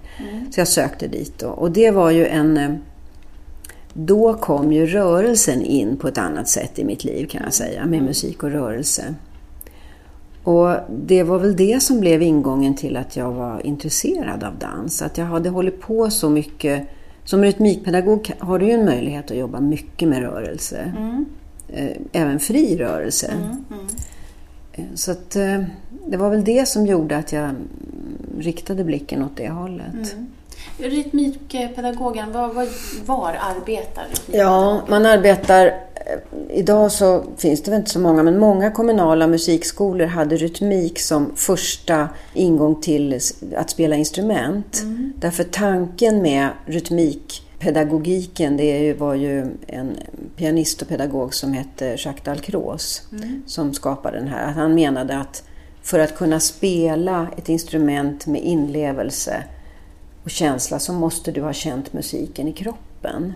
[0.50, 1.48] Så jag sökte dit då.
[1.48, 2.56] Och det var ju en...
[2.56, 2.70] eh,
[3.92, 7.86] Då kom ju rörelsen in på ett annat sätt i mitt liv kan jag säga,
[7.86, 9.14] med musik och rörelse.
[10.44, 15.03] Och det var väl det som blev ingången till att jag var intresserad av dans.
[15.03, 16.87] Att jag hade hållit på så mycket.
[17.24, 20.92] Som rytmikpedagog har du ju en möjlighet att jobba mycket med rörelse.
[21.68, 23.33] Eh, Även fri rörelse.
[24.72, 25.62] Eh, Så att, eh,
[26.07, 27.57] det var väl det som gjorde att jag mm,
[28.38, 30.16] riktade blicken åt det hållet.
[30.79, 32.68] Rytmikpedagogen, var, var,
[33.07, 35.89] var arbetar Ja, man arbetar...
[36.12, 41.01] eh, Idag så finns det väl inte så många, men många kommunala musikskolor hade rytmik
[41.01, 43.20] som första ingång till
[43.57, 44.83] att spela instrument.
[45.16, 49.96] Därför tanken med rytmikpedagogiken, det ju- var ju en
[50.37, 53.03] pianist och pedagog som hette Jacques Dalcroze
[53.46, 54.53] som skapade den här.
[54.53, 55.42] Han menade att
[55.83, 59.44] för att kunna spela ett instrument med inlevelse
[60.25, 63.33] och känsla så måste du ha känt musiken i kroppen.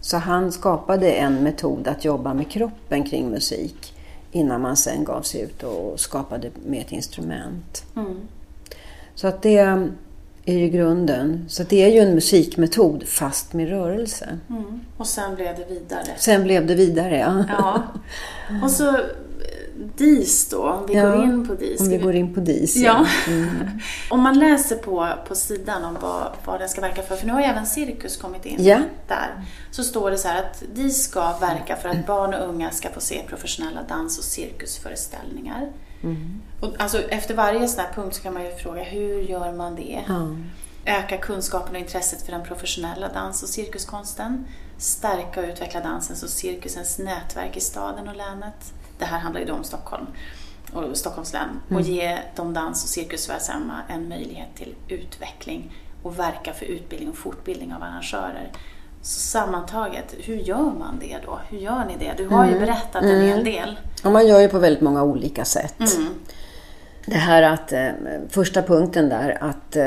[0.00, 3.94] Så han skapade en metod att jobba med kroppen kring musik
[4.32, 7.84] innan man sen gav sig ut och skapade med ett instrument.
[9.14, 9.58] Så att det
[10.44, 11.44] är ju grunden.
[11.48, 14.38] Så det är ju en musikmetod fast med rörelse.
[14.50, 14.80] Mm.
[14.96, 16.06] Och sen blev det vidare.
[16.18, 17.44] Sen blev det vidare, ja.
[17.48, 17.82] Ja.
[18.62, 18.96] Och så
[19.96, 21.80] DIS då, om vi Ja, går in på DIS.
[21.80, 22.76] Om vi går in på DIS.
[22.76, 23.06] Ja.
[24.10, 27.32] Om man läser på, på sidan om vad, vad den ska verka för, för nu
[27.32, 28.80] har ju även cirkus kommit in Ja.
[29.08, 32.70] där, så står det så här att DIS ska verka för att barn och unga
[32.70, 35.72] ska få se professionella dans och cirkusföreställningar.
[36.60, 39.76] Och alltså, efter varje sån här punkt så kan man ju fråga, hur gör man
[39.76, 40.04] det?
[40.08, 40.36] Ja.
[40.84, 44.44] Öka kunskapen och intresset för den professionella dans och cirkuskonsten.
[44.78, 48.72] Stärka och utveckla dansens och cirkusens nätverk i staden och länet.
[49.00, 50.06] Det här handlar ju då om Stockholm
[50.72, 51.60] och Stockholms län.
[51.74, 57.16] Och ge de dans och cirkusverksamma en möjlighet till utveckling och verka för utbildning och
[57.16, 58.52] fortbildning av arrangörer.
[59.02, 61.40] Så sammantaget, hur gör man det då?
[61.48, 62.12] Hur gör ni det?
[62.16, 63.78] Du har ju berättat en hel del.
[64.04, 65.74] Och man gör ju på väldigt många olika sätt.
[67.06, 67.88] det här att, eh,
[68.28, 69.84] första punkten där att, eh,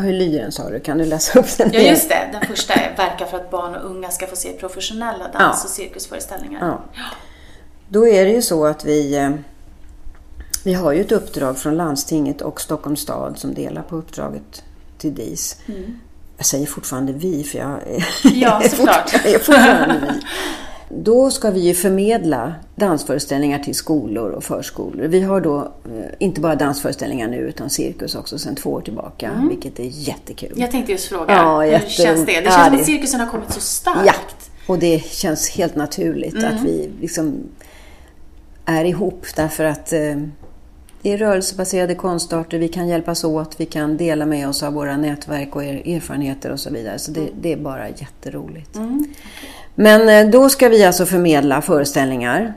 [0.00, 0.80] hur lyder den sa du?
[0.80, 1.70] Kan du läsa upp den?
[1.72, 2.28] Ja, just det.
[2.32, 5.50] Den första är verka för att barn och unga ska få se professionella dans Ja.
[5.50, 6.66] och cirkusföreställningar.
[6.66, 7.02] Ja.
[7.92, 9.30] Då är det ju så att vi, eh,
[10.64, 14.62] vi har ju ett uppdrag från landstinget och Stockholms stad som delar på uppdraget
[14.98, 15.56] till DIS.
[16.36, 19.12] Jag säger fortfarande vi för jag är, Ja, såklart.
[19.24, 20.20] jag är fortfarande vi.
[21.02, 25.04] Då ska vi ju förmedla dansföreställningar till skolor och förskolor.
[25.04, 29.46] Vi har då eh, inte bara dansföreställningar nu utan cirkus också sedan två år tillbaka,
[29.50, 30.52] vilket är jättekul.
[30.56, 31.96] Jag tänkte just fråga, Ja, hur jätteroligt.
[32.02, 32.32] känns det?
[32.40, 34.06] Det Ja, känns som det- att cirkusen har kommit så starkt.
[34.06, 34.12] Ja,
[34.66, 36.56] och det känns helt naturligt Mm.
[36.56, 37.34] att vi liksom
[38.64, 40.16] är ihop därför att eh,
[41.02, 44.96] det är rörelsebaserade konstarter, vi kan hjälpas åt, vi kan dela med oss av våra
[44.96, 46.98] nätverk och er, erfarenheter och så vidare.
[46.98, 48.78] Så det, det är bara jätteroligt.
[49.74, 52.54] Men eh, då ska vi alltså förmedla föreställningar.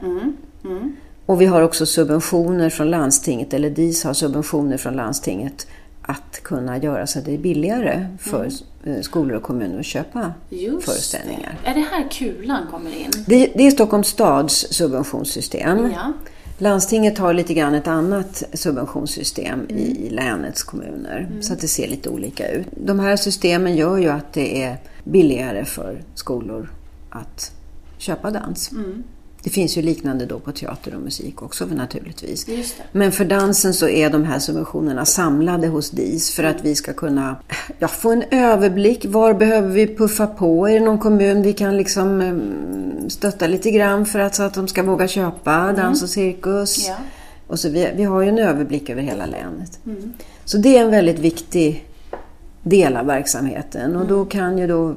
[1.25, 5.67] Och vi har också subventioner från landstinget, eller DIS har subventioner från landstinget
[6.05, 8.49] att kunna göra så att det är billigare för
[8.83, 11.57] eh, skolor och kommuner att köpa Just föreställningar.
[11.63, 11.69] det.
[11.69, 13.11] Är det här kulan kommer in?
[13.25, 15.91] Det, det är Stockholms stads subventionssystem.
[15.91, 16.13] Ja.
[16.57, 21.29] Landstinget har lite grann ett annat subventionssystem i länets kommuner.
[21.41, 22.67] Så att det ser lite olika ut.
[22.71, 26.69] De här systemen gör ju att det är billigare för skolor
[27.09, 27.51] att
[27.97, 28.71] köpa dans.
[29.43, 32.45] Det finns ju liknande då på teater och musik också naturligtvis.
[32.91, 36.93] Men för dansen så är de här subventionerna samlade hos DIS för att vi ska
[36.93, 37.35] kunna
[37.79, 39.05] ja, få en överblick.
[39.05, 40.69] Var behöver vi puffa på?
[40.69, 44.53] Är det någon kommun vi kan liksom eh, stötta lite grann för att, så att
[44.53, 46.87] de ska våga köpa dans och cirkus?
[46.87, 46.95] Ja.
[47.47, 49.79] Och så vi, vi har ju en överblick över hela länet.
[50.45, 51.87] Så det är en väldigt viktig
[52.63, 54.95] del av verksamheten och då kan ju då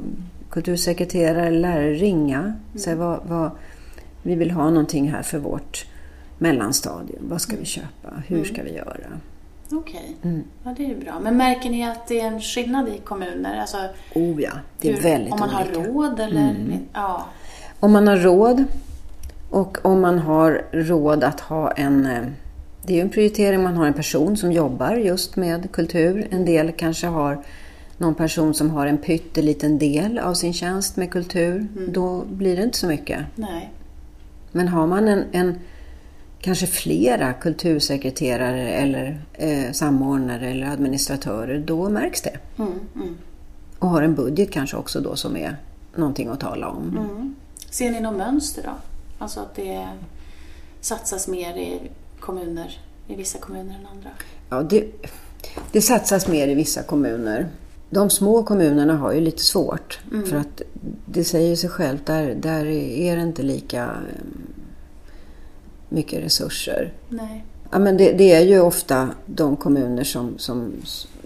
[0.51, 3.51] kultursekreterare eller lärare ringa och säga vad, vad,
[4.27, 5.87] vi vill ha någonting här för vårt
[6.39, 7.29] mellanstadium.
[7.29, 8.23] Vad ska vi köpa?
[8.27, 8.97] Hur ska vi göra?
[9.73, 10.43] Okej, Mm.
[10.65, 11.19] ja, det är ju bra.
[11.23, 13.61] Men märker ni att det är en skillnad i kommuner?
[13.61, 13.77] Alltså,
[14.15, 15.81] Oh ja, det är hur- väldigt Om man olika.
[15.81, 15.81] Mm.
[15.87, 16.55] har råd eller?
[16.93, 17.27] Ja.
[17.81, 18.65] Om man har råd
[19.51, 22.07] och om man har råd att ha en...
[22.07, 22.23] eh,
[22.87, 26.27] Det är ju en prioritering, man har en person som jobbar just med kultur.
[26.31, 27.39] En del kanske har
[27.99, 31.67] någon person som har en pytteliten del av sin tjänst med kultur.
[31.93, 33.21] Då blir det inte så mycket.
[33.35, 33.71] Nej.
[34.57, 35.59] Men har man en, en
[36.41, 42.39] kanske flera kultursekreterare eller eh, samordnare eller administratörer, då märks det.
[42.59, 43.17] Mm, mm,
[43.79, 45.57] Och har en budget kanske också då som är
[45.95, 46.99] någonting att tala om.
[46.99, 47.35] mm.
[47.71, 48.73] Ser ni något mönster då?
[49.19, 49.89] Alltså att det
[50.81, 51.81] satsas mer i
[52.21, 54.11] kommuner, i vissa kommuner än andra?
[54.51, 54.85] Ja, det,
[55.73, 57.49] det satsas mer i vissa kommuner.
[57.91, 60.01] De små kommunerna har ju lite svårt.
[60.27, 60.63] För att
[61.07, 64.25] det säger sig självt, där, där är det inte lika eh,
[65.89, 66.93] mycket resurser.
[67.09, 67.45] Nej.
[67.71, 70.73] Ja, men det, det är ju ofta de kommuner som, som,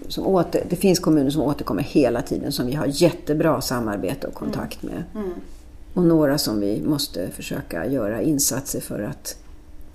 [0.07, 4.33] som åter, det finns kommuner som återkommer hela tiden som vi har jättebra samarbete och
[4.33, 5.03] kontakt med.
[5.15, 5.31] Mm.
[5.93, 9.37] Och några som vi måste försöka göra insatser för att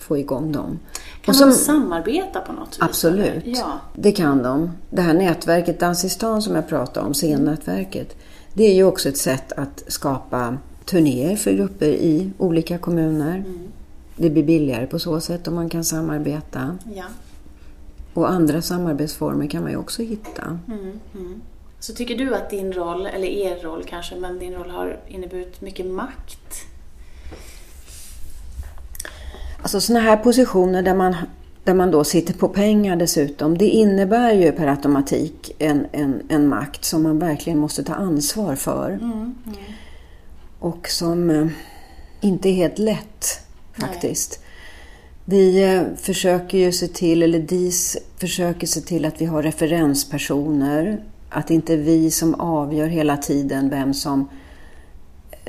[0.06, 0.78] få igång dem.
[1.22, 2.78] Kan och de som- samarbeta på något vis?
[2.82, 3.42] Absolut.
[3.46, 3.72] Ja.
[3.94, 4.70] Det kan de.
[4.90, 8.16] Det här nätverket Dans i stan som jag pratade om, scennätverket,
[8.54, 13.44] det är ju också ett sätt att skapa turnéer för grupper i olika kommuner.
[14.16, 16.78] Det blir billigare på så sätt om man kan samarbeta.
[16.94, 17.04] ja.
[18.14, 20.58] Och andra samarbetsformer kan man ju också hitta.
[20.68, 21.40] Mm, mm.
[21.80, 25.60] Så tycker du att din roll, eller er roll kanske, men din roll har inneburit
[25.60, 26.54] mycket makt?
[29.66, 31.16] Alltså sådana här positioner där man,
[31.64, 36.48] där man då sitter på pengar dessutom, det innebär ju per automatik en, en, en
[36.48, 38.90] makt som man verkligen måste ta ansvar för.
[38.90, 39.34] Mm,
[40.58, 41.46] Och som eh,
[42.20, 43.40] inte är helt lätt
[43.80, 44.40] faktiskt.
[45.24, 51.02] Vi eh, försöker ju se till, eller DIS försöker se till att vi har referenspersoner.
[51.28, 54.28] Att inte är vi som avgör hela tiden vem som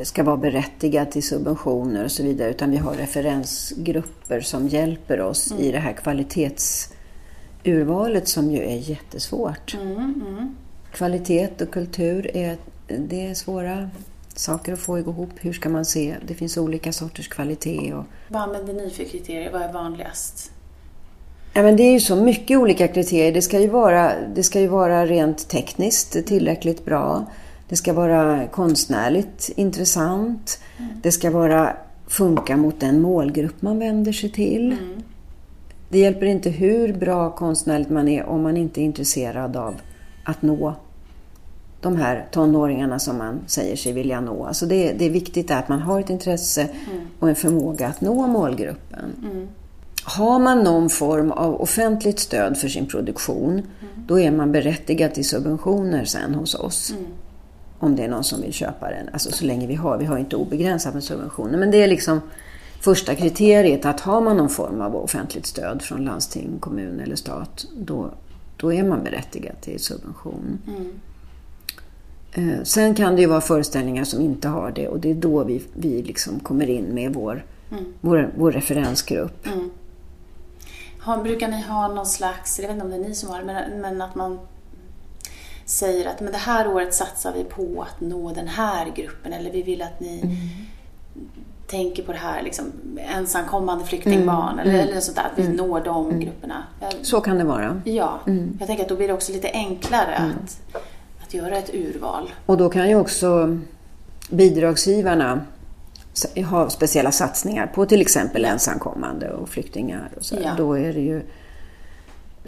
[0.04, 2.50] ska vara berättigad till subventioner och så vidare.
[2.50, 9.74] Utan vi har referensgrupper som hjälper oss i det här kvalitetsurvalet som ju är jättesvårt.
[9.74, 10.56] Mm, mm.
[10.92, 12.58] Kvalitet och kultur är,
[12.88, 13.90] det är svåra
[14.36, 15.30] saker att få ihop.
[15.36, 16.16] Hur ska man se?
[16.28, 17.94] Det finns olika sorters kvalitet.
[17.94, 19.52] Och, Vad använder ni för kriterier?
[19.52, 20.52] Vad är vanligast?
[21.54, 23.34] ja, men det är ju så mycket olika kriterier.
[23.34, 27.26] Det ska ju vara, det ska ju vara rent tekniskt tillräckligt bra.
[27.70, 30.60] Det ska vara konstnärligt intressant.
[31.02, 31.74] Det ska vara,
[32.08, 34.76] funka mot den målgrupp man vänder sig till.
[35.90, 39.76] Det hjälper inte hur bra konstnärligt man är om man inte är intresserad av
[40.24, 40.76] att nå
[41.82, 44.46] de här tonåringarna som man säger sig vilja nå.
[44.46, 46.70] Alltså det, det är viktigt att man har ett intresse
[47.20, 49.16] och en förmåga att nå målgruppen.
[50.04, 53.66] har man någon form av offentligt stöd för sin produktion, mm.
[54.08, 56.94] då är man berättigad till subventioner sen hos oss.
[57.80, 59.10] Om det är någon som vill köpa den.
[59.14, 59.98] Alltså så länge vi har.
[59.98, 61.58] Vi har inte obegränsat med subventioner.
[61.58, 62.22] Men det är liksom
[62.82, 67.66] första kriteriet att har man någon form av offentligt stöd från landsting, kommun eller stat,
[67.78, 68.12] då,
[68.58, 70.60] då är man berättigad till subvention.
[70.68, 71.00] Mm.
[72.32, 75.44] Eh, sen kan det ju vara föreställningar som inte har det och det är då
[75.44, 77.94] vi, vi liksom kommer in med vår, mm.
[78.02, 79.48] vår, vår referensgrupp.
[79.48, 79.70] Mm.
[81.00, 83.40] Har, brukar ni ha någon slags, jag vet inte om det är ni som har
[83.40, 84.40] det, men, men att man
[85.68, 89.52] säger att men det här året satsar vi på att nå den här gruppen eller
[89.52, 90.36] vi vill att ni mm.
[91.68, 92.66] tänker på det här liksom,
[92.98, 94.60] ensamkommande flyktingbarn mm.
[94.60, 94.90] eller, mm.
[94.90, 95.56] eller sådär, att vi mm.
[95.56, 96.20] når de mm.
[96.20, 96.64] grupperna.
[97.02, 97.82] Så kan det vara.
[97.86, 98.58] Ja, mm.
[98.60, 100.60] jag tänker att då blir det också lite enklare att,
[101.24, 102.32] att göra ett urval.
[102.46, 103.60] Och då kan ju också
[104.30, 105.42] bidragsgivarna
[106.50, 110.10] ha speciella satsningar på till exempel ensamkommande och flyktingar.
[110.18, 110.36] Och så.
[110.44, 110.54] Ja.
[110.58, 111.22] Då är det ju...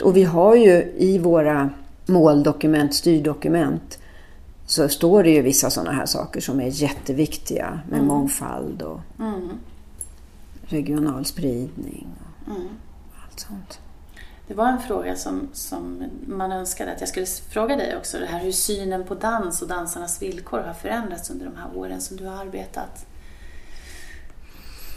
[0.03, 1.69] Och vi har ju i våra
[2.09, 3.99] måldokument, styrdokument,
[4.65, 8.07] så står det ju vissa sådana här saker som är jätteviktiga med mm.
[8.07, 9.49] mångfald och mm.
[10.61, 12.07] regional spridning
[12.45, 12.67] och mm.
[13.23, 13.79] allt sånt.
[14.47, 18.19] Det var en fråga som, som man önskade att jag skulle fråga dig också.
[18.19, 22.01] Det här hur synen på dans och dansarnas villkor har förändrats under de här åren
[22.01, 23.05] som du har arbetat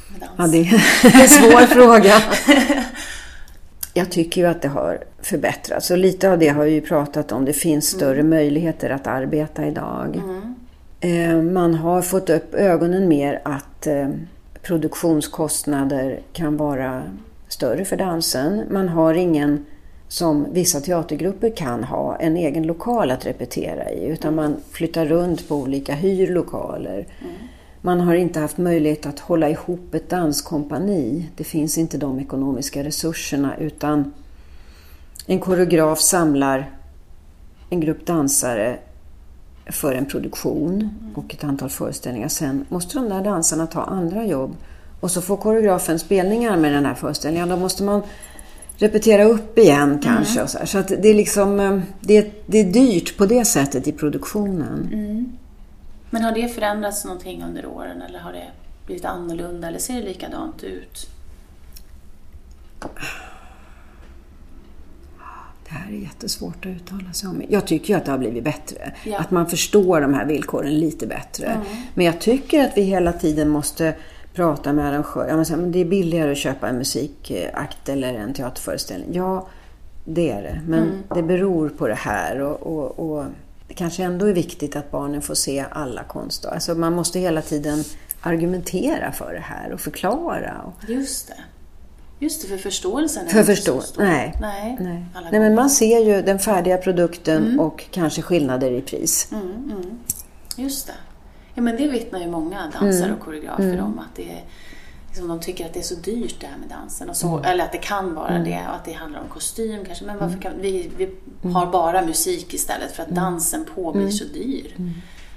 [0.08, 0.32] med dans.
[0.36, 2.22] Ja, det är en svår fråga.
[3.94, 7.32] Jag tycker ju att det har förbättrats och lite av det har vi ju pratat
[7.32, 7.44] om.
[7.44, 7.98] Det finns mm.
[7.98, 8.30] större mm.
[8.30, 10.20] möjligheter att arbeta idag.
[10.24, 10.54] Mm.
[11.00, 14.08] Eh, man har fått upp ögonen mer att eh,
[14.62, 17.02] produktionskostnader kan vara
[17.48, 18.62] större för dansen.
[18.70, 19.66] Man har ingen,
[20.08, 25.48] som vissa teatergrupper kan ha, en egen lokal att repetera i utan man flyttar runt
[25.48, 27.06] på olika hyrlokaler.
[27.20, 27.32] Mm.
[27.84, 31.28] Man har inte haft möjlighet att hålla ihop ett danskompani.
[31.36, 34.12] Det finns inte de ekonomiska resurserna utan
[35.26, 36.70] en koreograf samlar
[37.70, 38.78] en grupp dansare
[39.66, 42.28] för en produktion och ett antal föreställningar.
[42.28, 44.56] Sen måste de där dansarna ta andra jobb
[45.00, 47.48] och så får koreografen spelningar med den här föreställningen.
[47.48, 48.02] Då måste man
[48.76, 50.38] repetera upp igen kanske.
[50.38, 50.48] Mm.
[50.48, 53.92] Så så att det, är liksom, eh, det, det är dyrt på det sättet i
[53.92, 54.88] produktionen.
[54.92, 55.32] Mm.
[56.12, 58.46] Men har det förändrats någonting under åren eller har det
[58.86, 61.08] blivit annorlunda eller ser det likadant ut?
[65.64, 67.42] Det här är jättesvårt att uttala sig om.
[67.48, 68.92] Jag tycker ju att det har blivit bättre.
[69.04, 69.18] Ja.
[69.18, 71.46] Att man förstår de här villkoren lite bättre.
[71.46, 71.66] Mm.
[71.94, 73.94] Men jag tycker att vi hela tiden måste
[74.34, 75.56] prata med arrangörer.
[75.72, 79.08] det är billigare att köpa en musikakt eller en teaterföreställning.
[79.12, 79.46] Ja,
[80.04, 80.60] det är det.
[80.66, 81.02] Men mm.
[81.14, 82.40] det beror på det här.
[82.40, 83.24] och, och, och
[83.72, 86.48] det kanske ändå är viktigt att barnen får se alla konster.
[86.48, 87.84] Alltså man måste hela tiden
[88.20, 90.72] argumentera för det här och förklara.
[90.88, 91.34] Just det.
[92.18, 94.02] Just det, för förståelsen är för inte förstå så stor.
[94.02, 94.38] Nej.
[94.40, 94.76] Nej.
[94.80, 95.06] Nej.
[95.30, 97.60] Nej, men man ser ju den färdiga produkten mm.
[97.60, 99.28] och kanske skillnader i pris.
[99.32, 99.98] Mm, mm.
[100.56, 100.94] Just det.
[101.54, 103.14] Ja, men det vittnar ju många dansare mm.
[103.14, 103.84] och koreografer mm.
[103.84, 104.42] om att det är
[105.12, 107.10] liksom, de tycker att det är så dyrt det här med dansen.
[107.10, 107.44] Och så, mm.
[107.44, 108.44] Eller att det kan vara mm.
[108.44, 110.04] det och att det handlar om kostym kanske.
[110.04, 110.40] Men varför mm.
[110.40, 111.04] kan, vi, vi
[111.42, 111.54] mm.
[111.54, 114.74] har bara musik istället för att dansen på blir så dyr.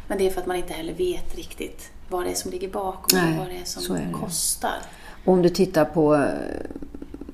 [0.07, 2.69] Men det är för att man inte heller vet riktigt vad det är som ligger
[2.69, 4.13] bakom Nej, och vad det är som är det.
[4.13, 4.77] kostar.
[5.25, 6.29] Och om du tittar på eh,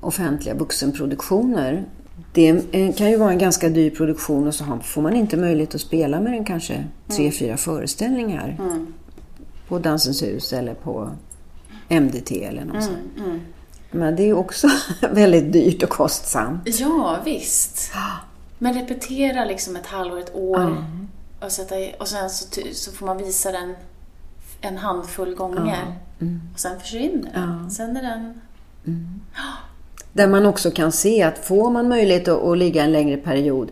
[0.00, 1.84] offentliga vuxenproduktioner
[2.32, 2.62] det
[2.96, 6.20] kan ju vara en ganska dyr produktion och så får man inte möjlighet att spela
[6.20, 7.32] med den kanske tre, mm.
[7.32, 8.94] fyra föreställningar mm.
[9.68, 11.10] på Dansens hus eller på
[11.88, 13.40] MDT eller något mm, mm.
[13.90, 14.68] Men det är också
[15.10, 16.80] väldigt dyrt och kostsamt.
[16.80, 17.92] Ja, visst.
[18.58, 20.84] Men repetera liksom ett halvår, ett år
[21.40, 23.74] och, sätta och sen så, så, får man visa den
[24.60, 25.96] en handfull gånger.
[26.20, 26.40] Mm.
[26.54, 27.70] Och sen försvinner den.
[27.70, 28.40] Sen är den...
[28.86, 29.20] Mm.
[30.12, 33.70] Där man också kan se att får man möjlighet att, att ligga en längre period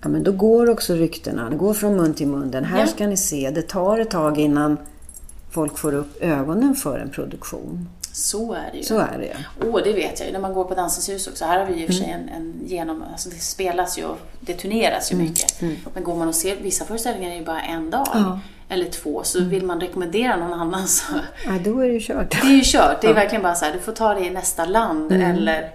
[0.00, 1.50] Ja, men då går också ryktena.
[1.50, 2.50] Det går från mun till mun.
[2.50, 2.86] Den här ja.
[2.86, 3.50] ska ni se.
[3.50, 4.76] Det tar ett tag innan
[5.58, 7.88] folk får upp ögonen för en produktion.
[8.12, 8.84] Så är det ju.
[8.84, 10.32] Så är det oh, det vet jag ju.
[10.32, 11.44] När man går på Dansens hus också.
[11.44, 12.28] Här har vi ju i och för sig mm.
[12.28, 13.04] en, en genom...
[13.12, 15.26] Alltså det spelas ju och det turneras ju mm.
[15.26, 15.62] mycket.
[15.62, 15.76] Mm.
[15.94, 16.56] Men går man och ser...
[16.56, 18.08] Vissa föreställningar är ju bara en dag.
[18.14, 18.40] Ja.
[18.68, 19.20] Eller två.
[19.24, 19.50] Så mm.
[19.50, 21.12] vill man rekommendera någon annan så...
[21.46, 22.30] Ja, då är det ju kört.
[22.30, 23.00] Det är ju kört.
[23.00, 23.14] Det är ja.
[23.14, 25.36] verkligen bara så här, du får ta det i nästa land mm.
[25.36, 25.70] eller...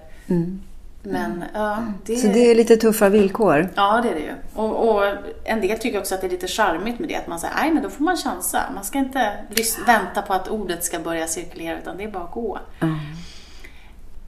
[1.05, 1.21] Mm.
[1.21, 2.15] Men, ja, det...
[2.15, 3.69] Så det är lite tuffa villkor?
[3.75, 4.33] Ja, det är det ju.
[4.53, 5.03] Och, och,
[5.43, 7.71] en del tycker också att det är lite charmigt med det, att man säger nej
[7.71, 8.63] men då får man chansa.
[8.75, 9.31] Man ska inte
[9.87, 12.59] vänta på att ordet ska börja cirkulera, utan det är bara att gå.
[12.81, 12.95] Mm.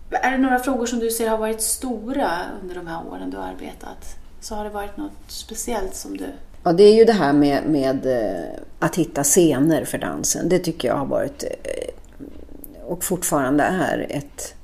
[0.09, 3.37] Är det några frågor som du ser har varit stora under de här åren du
[3.37, 4.15] har arbetat?
[4.41, 6.25] Så har det varit något speciellt som du...
[6.63, 10.49] Ja, det är ju det här med, med eh, att hitta scener för dansen.
[10.49, 14.54] Det tycker jag har varit eh, och fortfarande är ett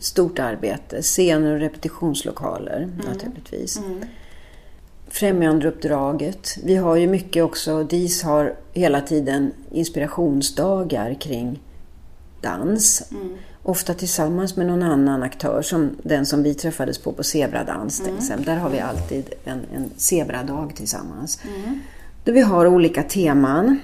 [0.00, 1.02] stort arbete.
[1.02, 3.80] Scener och repetitionslokaler naturligtvis.
[5.08, 6.58] Främjandeuppdraget.
[6.64, 11.60] Vi har ju mycket också, DIS har hela tiden inspirationsdagar kring
[12.40, 13.02] dans.
[13.62, 18.16] Ofta tillsammans med någon annan aktör som den som vi träffades på på Zebradans till
[18.18, 18.44] exempel.
[18.44, 21.40] Där har vi alltid en, en zebradag tillsammans.
[22.24, 23.80] Där vi har olika teman.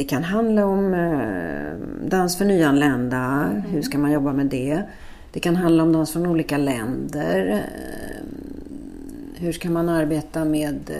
[0.00, 1.72] Det kan handla om eh,
[2.08, 4.82] dans för nyanlända, hur ska man jobba med det?
[5.32, 7.46] Det kan handla om dans från olika länder.
[7.46, 7.60] Eh,
[9.34, 10.90] hur ska man arbeta med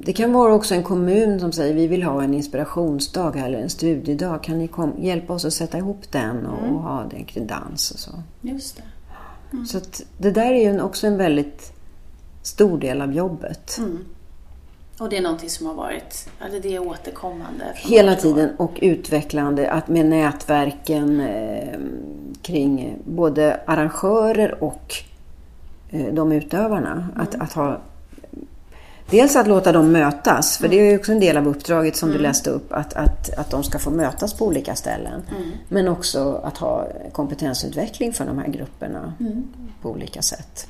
[0.00, 3.70] Det kan vara också en kommun som säger vi vill ha en inspirationsdag eller en
[3.70, 4.42] studiedag.
[4.42, 4.68] Kan ni
[4.98, 8.10] hjälpa oss att sätta ihop den och, och ha den kring dans och så.
[8.42, 8.82] Just det.
[9.66, 11.72] Så att det där är ju också en väldigt
[12.42, 13.80] stor del av jobbet.
[14.98, 17.64] Och det är någonting som har varit, eller det är återkommande?
[17.74, 21.78] Hela tiden och utvecklande att med nätverken eh,
[22.42, 24.94] kring både arrangörer och
[25.90, 27.08] eh, de utövarna.
[27.16, 27.80] Att, att ha,
[29.10, 32.10] dels att låta dem mötas, för det är ju också en del av uppdraget som
[32.10, 35.22] du läste upp, att, att, att de ska få mötas på olika ställen.
[35.68, 39.12] Men också att ha kompetensutveckling för de här grupperna
[39.82, 40.66] på olika sätt.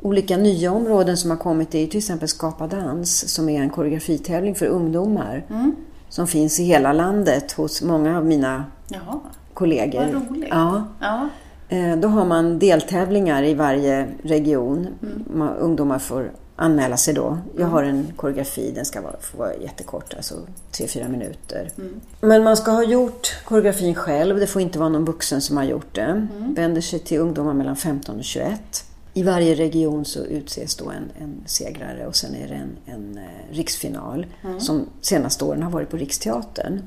[0.00, 4.54] Olika nya områden som har kommit är till exempel Skapa dans som är en koreografitävling
[4.54, 5.44] för ungdomar.
[6.08, 9.20] Som finns i hela landet hos många av mina Jaha,
[9.54, 10.00] kollegor.
[10.14, 10.48] vad roligt.
[10.50, 10.84] Ja.
[11.00, 11.28] Ja.
[11.68, 14.86] Eh, Då har man deltävlingar i varje region.
[15.34, 16.30] Man, ungdomar får
[16.60, 17.38] anmäla sig då.
[17.58, 20.34] Jag har en koreografi, den ska vara, få vara jättekort, alltså
[20.72, 21.70] 3-4 minuter.
[22.20, 25.64] Men man ska ha gjort koreografin själv, det får inte vara någon vuxen som har
[25.64, 26.26] gjort det.
[26.56, 28.84] Vänder sig till ungdomar mellan 15 och 21.
[29.14, 33.18] I varje region så utses då en, en segrare och sen är det en, en
[33.18, 34.26] eh, riksfinal
[34.58, 36.80] som senaste åren har varit på Riksteatern.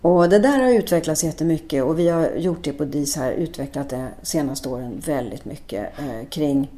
[0.00, 3.88] Och det där har utvecklats jättemycket och vi har gjort det på DIS här, utvecklat
[3.88, 6.70] det senaste åren väldigt mycket eh, kring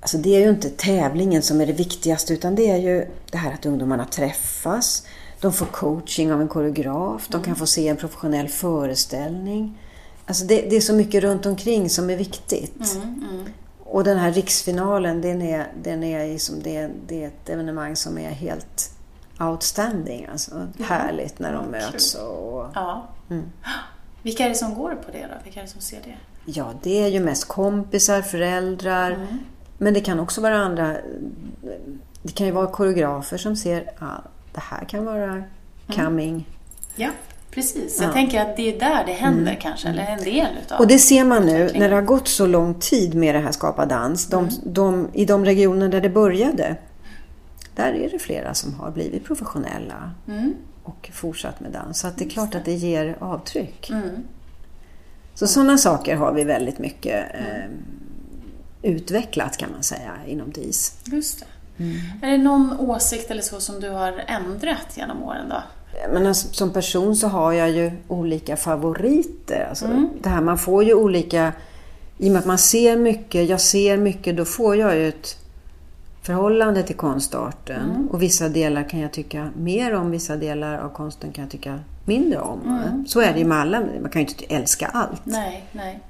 [0.00, 3.38] Alltså det är ju inte tävlingen som är det viktigaste utan det är ju det
[3.38, 5.06] här att ungdomarna träffas.
[5.40, 9.78] De får coaching av en koreograf, de kan få se en professionell föreställning.
[10.26, 12.98] Alltså det, det är så mycket runt omkring som är viktigt.
[13.78, 18.18] Och den här riksfinalen, den är, den är, liksom, det, det är ett evenemang som
[18.18, 18.90] är helt
[19.40, 20.28] outstanding.
[20.32, 22.14] Alltså, Härligt när de Ja, möts.
[22.14, 23.08] Och, ja.
[24.22, 25.34] Vilka är det som går på det då?
[25.44, 26.16] Vilka är det som ser det?
[26.44, 29.10] Ja, det är ju mest kompisar, föräldrar.
[29.10, 29.38] Mm.
[29.82, 30.96] Men det kan också vara andra...
[32.22, 34.20] Det kan ju vara koreografer som ser ah,
[34.52, 35.42] det här kan vara
[35.88, 36.04] Mm.
[36.06, 36.48] coming.
[36.96, 37.08] Ja,
[37.50, 38.00] precis.
[38.00, 40.98] Jag tänker att det är där det händer kanske, eller en del utav Och det
[40.98, 44.26] ser man nu när det har gått så lång tid med det här Skapa dans.
[44.26, 44.54] De, Mm.
[44.64, 46.76] de, I de regioner där det började,
[47.74, 50.54] där är det flera som har blivit professionella Mm.
[50.84, 51.98] och fortsatt med dans.
[51.98, 53.90] Så att det är klart att det ger avtryck.
[53.90, 54.08] Mm.
[55.34, 57.70] Så sådana saker har vi väldigt mycket eh,
[58.82, 60.94] utvecklat kan man säga inom DIS.
[61.04, 61.46] Just det.
[62.26, 65.62] Är det någon åsikt eller så som du har ändrat genom åren då?
[66.12, 69.66] Men alltså, som person så har jag ju olika favoriter.
[69.68, 70.08] Alltså, Mm.
[70.22, 71.52] det här, man får ju olika...
[72.18, 75.36] I och med att man ser mycket, jag ser mycket, då får jag ju ett
[76.22, 77.90] förhållande till konstarten.
[77.90, 78.08] Mm.
[78.08, 81.78] Och vissa delar kan jag tycka mer om, vissa delar av konsten kan jag tycka
[82.04, 82.60] mindre om.
[82.62, 83.06] Mm.
[83.06, 85.20] Så är det ju med alla, man kan ju inte älska allt.
[85.24, 86.00] Nej, nej.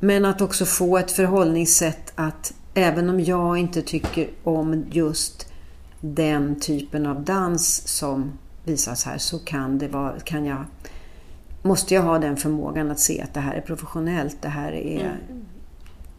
[0.00, 5.52] Men att också få ett förhållningssätt att även om jag inte tycker om just
[6.00, 8.32] den typen av dans som
[8.64, 10.64] visas här så kan, det vara, kan jag,
[11.62, 15.16] måste jag ha den förmågan att se att det här är professionellt, det här är,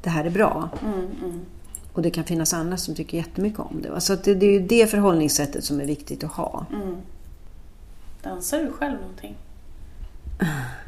[0.02, 0.70] det här är bra.
[1.94, 4.02] Och det kan finnas andra som tycker jättemycket om det.
[4.02, 6.66] Så det, det är ju det förhållningssättet som är viktigt att ha.
[8.24, 9.36] Dansar du själv någonting?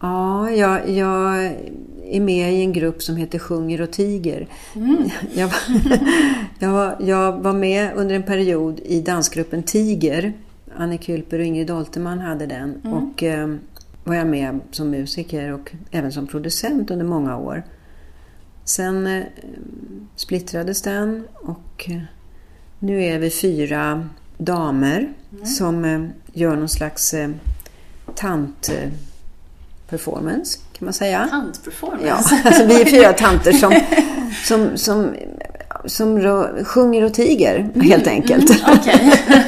[0.00, 1.44] Ja, jag, jag
[2.04, 4.46] är med i en grupp som heter Sjunger och tiger.
[5.34, 5.56] Jag, var,
[6.58, 10.32] jag, var, jag var med under en period i dansgruppen Tiger.
[10.76, 12.80] Annie Kylper och Ingrid Olterman hade den.
[12.84, 13.54] Och eh,
[14.04, 17.62] var jag med som musiker och även som producent under många år.
[18.64, 19.22] Sen eh,
[20.16, 22.02] splittrades den och eh,
[22.78, 25.12] nu är vi fyra damer
[25.44, 27.30] som eh, gör någon slags eh,
[28.14, 28.70] tant...
[29.84, 31.28] Eh, performance, kan man säga.
[31.30, 32.06] Tantperformance?
[32.06, 33.80] Ja, alltså vi är fyra tanter som,
[34.44, 35.14] som, som,
[35.84, 38.64] som rö- sjunger och tiger, helt enkelt.
[38.68, 39.12] Okej.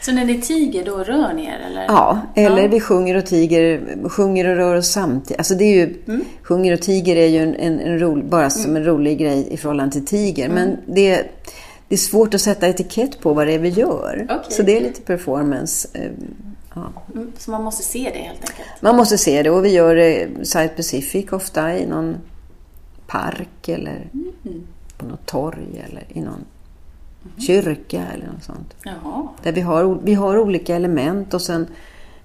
[0.00, 1.60] Så när ni tiger, då rör ni er?
[1.70, 1.84] Eller?
[1.84, 2.68] Ja, eller ja.
[2.68, 5.38] vi sjunger och tiger, sjunger och rör oss samtidigt.
[5.38, 6.24] Alltså det är ju, mm.
[6.42, 8.76] Sjunger och tiger är ju en, en, en rolig, bara som mm.
[8.76, 10.44] en rolig grej i förhållande till tiger.
[10.44, 10.54] Mm.
[10.54, 11.24] Men det,
[11.88, 14.24] det är svårt att sätta etikett på vad det är vi gör.
[14.24, 14.38] Okay.
[14.48, 15.88] Så det är lite performance.
[16.76, 16.82] Eh.
[17.14, 18.82] Mm, så man måste se det helt enkelt?
[18.82, 22.16] Man måste se det och vi gör det Site Pacific ofta i någon
[23.06, 24.66] park eller mm.
[24.96, 26.44] på något torg eller i någon
[27.24, 27.40] mm.
[27.40, 28.74] kyrka eller något sånt.
[28.82, 29.28] Jaha.
[29.42, 31.66] Där vi har, vi har olika element och sen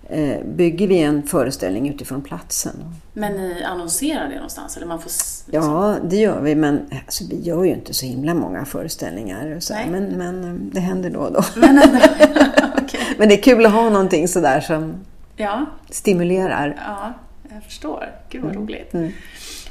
[0.09, 2.75] eh, bygger vi en föreställning utifrån platsen.
[3.13, 4.77] Men ni annonserar det någonstans?
[4.77, 5.51] Eller man får, liksom...
[5.51, 6.55] Ja, det gör vi.
[6.55, 9.59] Men alltså, vi gör ju inte så himla många föreställningar.
[9.59, 11.43] Så, men, men eh, det händer då och då.
[11.55, 11.81] Men,
[12.95, 13.15] okay.
[13.17, 15.65] men det är kul att ha någonting sådär som ja.
[15.89, 16.83] stimulerar.
[16.85, 17.13] Ja,
[17.53, 18.11] jag förstår.
[18.29, 18.63] Gud vad mm.
[18.63, 18.93] roligt.
[18.93, 19.11] Mm.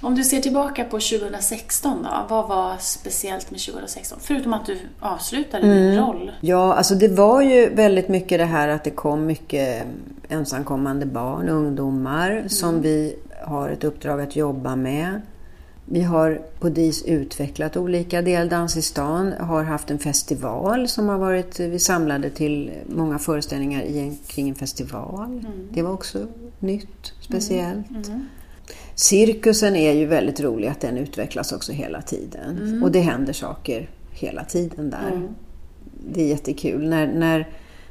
[0.00, 4.18] Om du ser tillbaka på 2016 då, vad var speciellt med 2016?
[4.22, 5.78] Förutom att du avslutade mm.
[5.78, 6.32] din roll.
[6.40, 9.86] Ja, alltså det var ju väldigt mycket det här att det kom mycket
[10.28, 12.48] ensamkommande barn och ungdomar mm.
[12.48, 15.20] som vi har ett uppdrag att jobba med.
[15.88, 18.78] Vi har på DIS utvecklat olika delar.
[18.78, 23.98] i stan har haft en festival som har varit, vi samlade till många föreställningar i
[23.98, 25.24] en, kring en festival.
[25.24, 25.68] Mm.
[25.70, 26.26] Det var också
[26.58, 27.90] nytt, speciellt.
[27.90, 28.02] Mm.
[28.02, 28.28] mm.
[28.94, 32.58] Cirkusen är ju väldigt rolig att den utvecklas också hela tiden.
[32.58, 32.82] Mm.
[32.82, 35.10] Och det händer saker hela tiden där.
[35.12, 35.28] Mm.
[36.12, 36.88] Det är jättekul.
[36.88, 37.48] När, när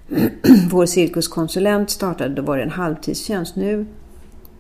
[0.72, 3.56] vår cirkuskonsulent startade, då var det en halvtidstjänst.
[3.56, 3.86] Nu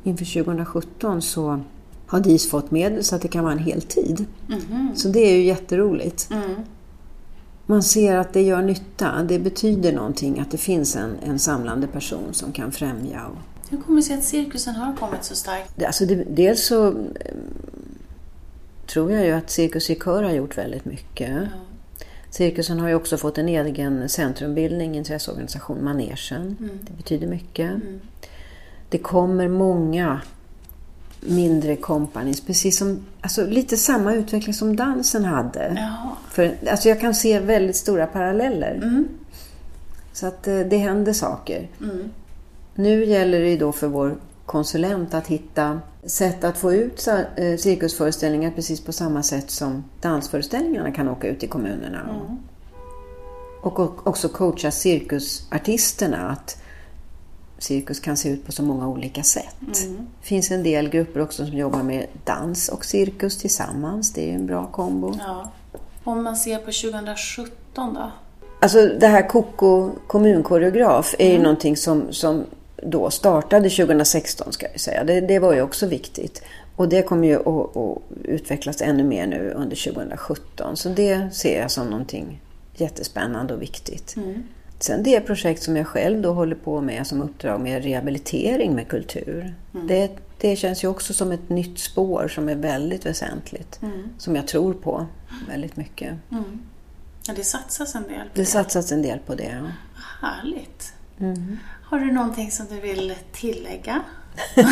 [0.03, 1.61] inför 2017 så
[2.07, 4.25] har DIS fått medel så att det kan vara en heltid.
[4.49, 4.95] Mm.
[4.95, 6.29] Så det är ju jätteroligt.
[6.31, 6.55] Mm.
[7.65, 9.23] Man ser att det gör nytta.
[9.23, 13.37] Det betyder någonting att det finns en, en samlande person som kan främja och
[13.69, 15.83] hur kommer det sig att cirkusen har kommit så starkt?
[15.83, 17.13] Alltså det, dels så mm,
[18.87, 21.29] tror jag ju att Cirkus i Kör har gjort väldigt mycket.
[21.29, 21.59] Ja.
[22.29, 26.57] Cirkusen har ju också fått en egen centrumbildning, intresseorganisation, Manegen.
[26.59, 26.79] Mm.
[26.81, 27.71] Det betyder mycket.
[27.71, 27.99] Mm.
[28.89, 30.21] Det kommer många
[31.27, 35.73] mindre kompanis, precis som, alltså lite samma utveckling som dansen hade.
[35.77, 36.17] Ja.
[36.29, 38.75] För, alltså jag kan se väldigt stora paralleller.
[38.75, 39.07] Mm.
[40.13, 41.67] Så att eh, det händer saker.
[41.79, 42.09] Mm.
[42.75, 44.15] Nu gäller det då för vår
[44.45, 50.91] konsulent att hitta sätt att få ut eh, cirkusföreställningar precis på samma sätt som dansföreställningarna
[50.91, 52.01] kan åka ut i kommunerna.
[52.01, 52.37] Mm.
[53.61, 56.61] Och också coacha cirkusartisterna att
[57.57, 59.85] cirkus kan se ut på så många olika sätt.
[59.85, 60.07] Mm.
[60.21, 64.13] Det finns en del grupper också som jobbar med dans och cirkus tillsammans.
[64.13, 65.13] Det är en bra kombo.
[65.19, 65.51] Ja.
[66.03, 68.11] Om man ser på 2017 då?
[68.61, 71.37] Alltså det här Koko kommunkoreograf är mm.
[71.37, 72.45] ju någonting som, som
[72.83, 75.03] då startade 2016 ska jag säga.
[75.03, 76.43] Det, det var ju också viktigt.
[76.75, 80.77] Och det kommer ju att, att, utvecklas ännu mer nu under 2017.
[80.77, 82.41] Så det ser jag som någonting
[82.73, 84.15] jättespännande och viktigt.
[84.15, 84.43] Mm.
[84.79, 88.87] Sen det projekt som jag själv då håller på med som uppdrag med rehabilitering med
[88.87, 89.55] kultur.
[89.73, 89.87] Mm.
[89.87, 93.81] Det, det känns ju också som ett nytt spår som är väldigt väsentligt.
[93.81, 94.09] Mm.
[94.17, 95.05] Som jag tror på
[95.47, 96.13] väldigt mycket.
[96.31, 96.61] Mm.
[97.27, 98.41] Ja, det satsas en del på det.
[98.41, 99.71] Det satsas en del på det, ja.
[100.21, 100.93] Härligt.
[101.19, 101.57] Mm.
[101.83, 104.01] Har du någonting som du vill tillägga?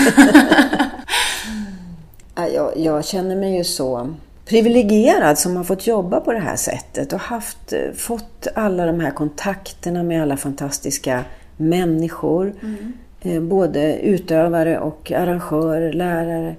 [2.36, 7.14] jag, jag känner mig ju så privilegierad som har fått jobba på det här sättet
[7.14, 11.24] och haft, eh, fått alla de här kontakterna med alla fantastiska
[11.58, 12.54] människor.
[12.62, 12.94] Mm.
[13.22, 16.56] Eh, både utövare och arrangörer, lärare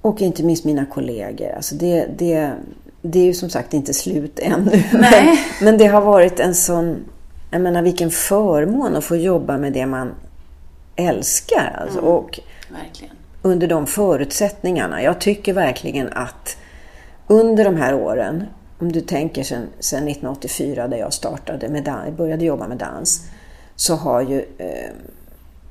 [0.00, 1.52] och inte minst mina kollegor.
[1.56, 2.52] Alltså det, det,
[3.02, 4.70] det är ju som sagt inte slut ännu.
[4.92, 7.04] Men, men det har varit en sån
[7.52, 10.14] jag menar vilken förmån att få jobba med det man
[10.96, 11.76] älskar.
[11.80, 11.98] Alltså.
[11.98, 13.14] Mm, och verkligen.
[13.42, 15.02] under de förutsättningarna.
[15.02, 16.56] Jag tycker verkligen att
[17.32, 18.44] under de här åren,
[18.78, 23.26] om du tänker sedan, 1984 där jag startade med dans, började jobba med dans,
[23.76, 24.90] så har ju eh,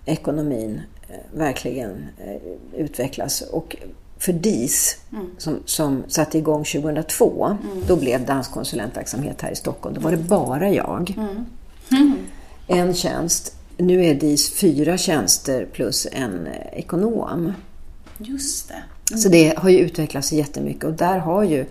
[0.06, 3.42] ekonomin eh, verkligen eh, utvecklats.
[3.42, 3.76] Och
[4.18, 5.26] för DIS, mm.
[5.38, 7.84] som, som satte igång 2002, mm.
[7.88, 9.96] då blev danskonsulentverksamhet här i Stockholm.
[9.96, 11.16] Då var det bara jag.
[11.18, 11.46] Mm.
[12.68, 13.56] En tjänst.
[13.78, 17.54] Nu är DIS fyra tjänster plus en ekonom.
[18.18, 18.84] Just det.
[19.12, 19.22] Mm.
[19.22, 21.66] Så det har ju utvecklats jättemycket och där har ju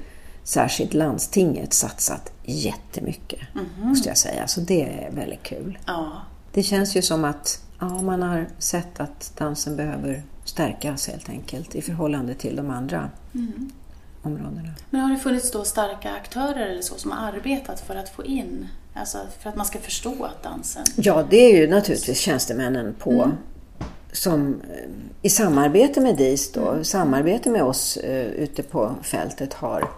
[0.45, 3.88] särskilt landstinget satsat jättemycket, mm.
[3.88, 4.47] måste jag säga.
[4.47, 5.78] Så det är väldigt kul.
[5.86, 6.12] Ja.
[6.53, 11.74] Det känns ju som att ja, man har sett att dansen behöver stärkas helt enkelt
[11.74, 13.70] i förhållande till de andra mm.
[14.22, 14.68] områdena.
[14.91, 18.24] Men har det funnits då starka aktörer eller så som har arbetat för att få
[18.24, 20.84] in Alltså för att man ska förstå att dansen...
[20.97, 23.36] Ja, det är ju naturligtvis tjänstemännen på mm.
[24.13, 24.91] Som eh,
[25.23, 26.85] i samarbete med DIS då, mm.
[26.85, 29.89] samarbete med oss uh, ute på fältet har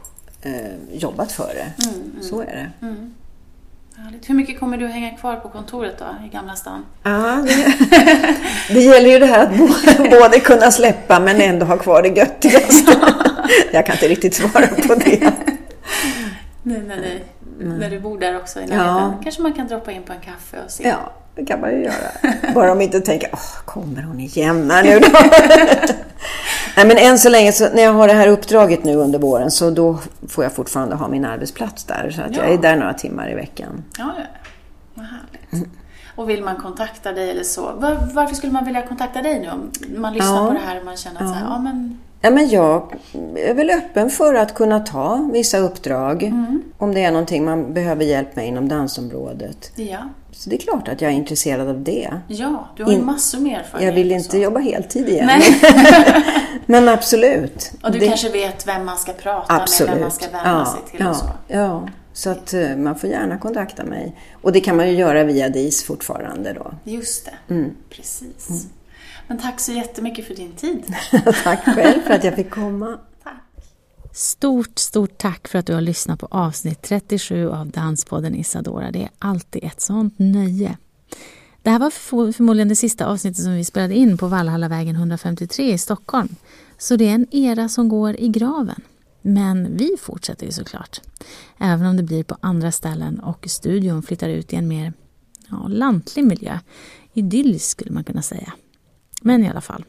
[0.46, 0.52] uh,
[0.92, 1.84] jobbat för det.
[1.84, 2.22] Mm, mm.
[2.22, 2.86] Så är det.
[2.86, 3.14] Mm.
[3.96, 4.28] Härligt.
[4.28, 6.84] Hur mycket kommer du hänga kvar på kontoret då, i Gamla stan?
[7.02, 7.74] Ja, det,
[8.68, 12.08] det gäller ju det här att både, både kunna släppa men ändå ha kvar det
[12.08, 12.96] göttigaste.
[13.72, 15.32] Jag kan inte riktigt svara på det.
[16.62, 17.24] Nej, nej, nej.
[17.58, 18.86] När du bor där också i närheten.
[18.86, 19.20] Ja.
[19.22, 20.88] Kanske man kan droppa in på en kaffe och se.
[20.88, 21.94] Ja, det kan man ju göra.
[22.54, 25.06] Bara de inte tänker, Åh, kommer hon igen här nu då?
[26.76, 29.50] Nej, men än så länge, så, när jag har det här uppdraget nu under våren,
[29.50, 32.10] så då får jag fortfarande ha min arbetsplats där.
[32.10, 32.52] Så att jag Ja.
[32.52, 33.84] är där några timmar i veckan.
[33.98, 34.24] Ja, ja.
[34.94, 35.68] Vad härligt.
[36.16, 39.50] Och vill man kontakta dig eller så, var, varför skulle man vilja kontakta dig nu
[39.50, 39.70] om
[40.00, 40.46] man lyssnar Ja.
[40.46, 42.94] på det här och man känner att så här, ja men Ja, men jag
[43.36, 46.32] är väl öppen för att kunna ta vissa uppdrag.
[46.78, 49.72] Om det är någonting man behöver hjälp med inom dansområdet.
[49.76, 49.98] ja.
[50.34, 52.10] Så det är klart att jag är intresserad av det.
[52.28, 53.88] Ja, du har ju massor med erfarenhet.
[53.88, 55.26] Jag vill inte jobba heltid igen.
[55.26, 55.42] Nej.
[56.66, 57.72] Men absolut.
[57.82, 59.88] Och du Det- kanske vet vem man ska prata Absolut.
[59.90, 61.24] med, vem man ska vända ja, sig till ja, och så.
[61.48, 64.16] Ja, så att eh, man får gärna kontakta mig.
[64.42, 66.72] Och det kan man ju göra via DIS fortfarande då.
[66.84, 67.70] Just det, Mm.
[67.90, 68.66] precis.
[69.32, 70.94] Men tack så jättemycket för din tid.
[71.44, 72.98] Tack själv för att jag fick komma.
[73.22, 73.42] Tack.
[74.12, 78.90] Stort, stort tack för att du har lyssnat på avsnitt 37 av Danspodden Isadora.
[78.90, 80.76] Det är alltid ett sånt nöje.
[81.62, 85.72] Det här var för- förmodligen det sista avsnittet som vi spelade in på Valhallavägen 153
[85.72, 86.36] i Stockholm.
[86.78, 88.80] Så det är en era som går i graven.
[89.22, 91.00] Men vi fortsätter ju såklart.
[91.58, 94.92] Även om det blir på andra ställen och studion flyttar ut i en mer
[95.50, 96.58] ja, lantlig miljö.
[97.14, 98.52] Idyllisk skulle man kunna säga.
[99.22, 99.84] Men i alla fall.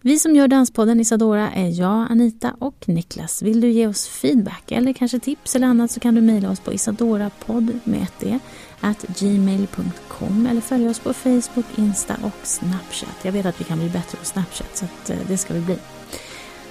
[0.00, 3.42] Vi som gör Danspodden Isadora är jag, Anita och Niklas.
[3.42, 6.60] Vill du ge oss feedback eller kanske tips eller annat så kan du mejla oss
[6.60, 8.38] på isadorapodd med ett d,
[8.80, 13.16] at gmail.com eller följa oss på Facebook, Insta och Snapchat.
[13.22, 15.60] Jag vet att vi kan bli bättre på Snapchat så att, eh, det ska vi
[15.60, 15.78] bli.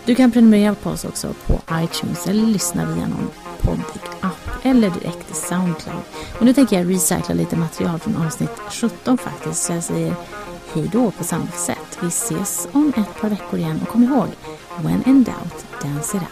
[0.05, 3.29] Du kan prenumerera på oss också på iTunes eller lyssna via någon
[3.61, 6.03] poddig-app eller direkt i Soundcloud.
[6.39, 10.15] Och nu tänker jag recycla lite material från avsnitt 17 faktiskt så jag säger
[10.75, 11.97] hej då på samma sätt.
[12.01, 14.27] Vi ses om ett par veckor igen och kom ihåg,
[14.81, 16.31] when in doubt, dance it out.